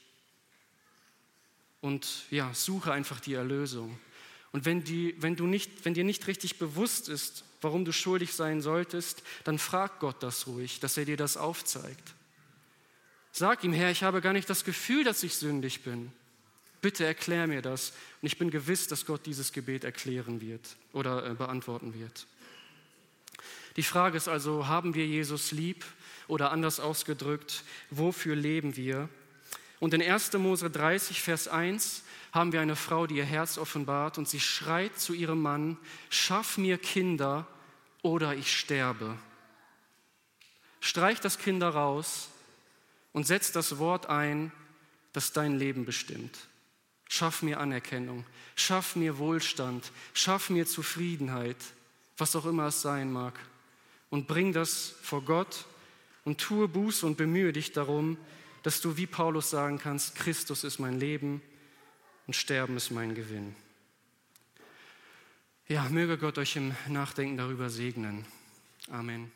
Und 1.82 2.24
ja, 2.32 2.54
suche 2.54 2.94
einfach 2.94 3.20
die 3.20 3.34
Erlösung. 3.34 4.00
Und 4.52 4.66
wenn, 4.66 4.84
die, 4.84 5.16
wenn, 5.20 5.36
du 5.36 5.46
nicht, 5.46 5.86
wenn 5.86 5.94
dir 5.94 6.04
nicht 6.04 6.28
richtig 6.28 6.58
bewusst 6.58 7.08
ist, 7.10 7.44
warum 7.62 7.86
du 7.86 7.92
schuldig 7.92 8.34
sein 8.34 8.62
solltest, 8.62 9.22
dann 9.44 9.60
frag 9.60 10.00
Gott 10.00 10.24
das 10.24 10.48
ruhig, 10.48 10.80
dass 10.80 10.98
er 10.98 11.06
dir 11.06 11.18
das 11.18 11.38
aufzeigt. 11.38 12.14
Sag 13.32 13.64
ihm, 13.64 13.74
Herr, 13.74 13.92
ich 13.92 14.04
habe 14.04 14.22
gar 14.22 14.34
nicht 14.34 14.50
das 14.50 14.64
Gefühl, 14.64 15.04
dass 15.04 15.24
ich 15.24 15.36
sündig 15.36 15.84
bin. 15.84 16.12
Bitte 16.82 17.06
erklär 17.06 17.46
mir 17.48 17.62
das. 17.62 17.94
Und 18.22 18.28
ich 18.28 18.38
bin 18.38 18.50
gewiss, 18.50 18.88
dass 18.88 19.06
Gott 19.06 19.26
dieses 19.26 19.52
Gebet 19.52 19.84
erklären 19.84 20.42
wird 20.42 20.78
oder 20.94 21.26
äh, 21.26 21.34
beantworten 21.36 21.94
wird. 21.94 22.26
Die 23.76 23.84
Frage 23.84 24.18
ist 24.18 24.28
also, 24.28 24.68
haben 24.68 24.96
wir 24.96 25.06
Jesus 25.06 25.52
lieb 25.52 25.86
oder 26.28 26.52
anders 26.52 26.80
ausgedrückt, 26.80 27.64
wofür 27.90 28.36
leben 28.36 28.76
wir? 28.76 29.10
Und 29.80 29.94
in 29.94 30.02
1. 30.02 30.34
Mose 30.34 30.70
30, 30.70 31.22
Vers 31.22 31.48
1 31.48 32.04
haben 32.32 32.52
wir 32.52 32.62
eine 32.62 32.76
Frau, 32.76 33.08
die 33.08 33.16
ihr 33.16 33.26
Herz 33.26 33.58
offenbart 33.58 34.18
und 34.18 34.28
sie 34.28 34.40
schreit 34.40 35.00
zu 35.00 35.14
ihrem 35.14 35.42
Mann, 35.42 35.78
schaff 36.10 36.58
mir 36.58 36.78
Kinder 36.78 37.48
oder 38.02 38.36
ich 38.36 38.56
sterbe. 38.56 39.18
Streich 40.82 41.20
das 41.20 41.38
Kinder 41.38 41.70
raus 41.70 42.30
und 43.14 43.26
setz 43.26 43.52
das 43.52 43.80
Wort 43.80 44.08
ein, 44.08 44.52
das 45.14 45.34
dein 45.34 45.58
Leben 45.58 45.86
bestimmt. 45.86 46.38
Schaff 47.08 47.42
mir 47.42 47.60
Anerkennung, 47.60 48.26
schaff 48.56 48.96
mir 48.96 49.18
Wohlstand, 49.18 49.92
schaff 50.14 50.50
mir 50.50 50.68
Zufriedenheit, 50.68 51.58
was 52.18 52.36
auch 52.36 52.46
immer 52.46 52.68
es 52.68 52.82
sein 52.82 53.12
mag. 53.12 53.34
Und 54.10 54.28
bring 54.28 54.54
das 54.54 54.94
vor 55.02 55.24
Gott 55.24 55.66
und 56.24 56.40
tue 56.40 56.68
Buße 56.68 57.06
und 57.06 57.18
bemühe 57.18 57.52
dich 57.54 57.72
darum, 57.72 58.18
dass 58.64 58.82
du 58.82 58.98
wie 58.98 59.08
Paulus 59.08 59.50
sagen 59.50 59.80
kannst, 59.80 60.16
Christus 60.16 60.64
ist 60.64 60.80
mein 60.80 61.00
Leben 61.00 61.42
und 62.28 62.36
Sterben 62.36 62.78
ist 62.78 62.92
mein 62.92 63.16
Gewinn. 63.16 63.56
Ja, 65.68 65.88
möge 65.90 66.18
Gott 66.18 66.38
euch 66.38 66.56
im 66.56 66.76
Nachdenken 66.88 67.38
darüber 67.38 67.70
segnen. 67.70 68.26
Amen. 68.90 69.32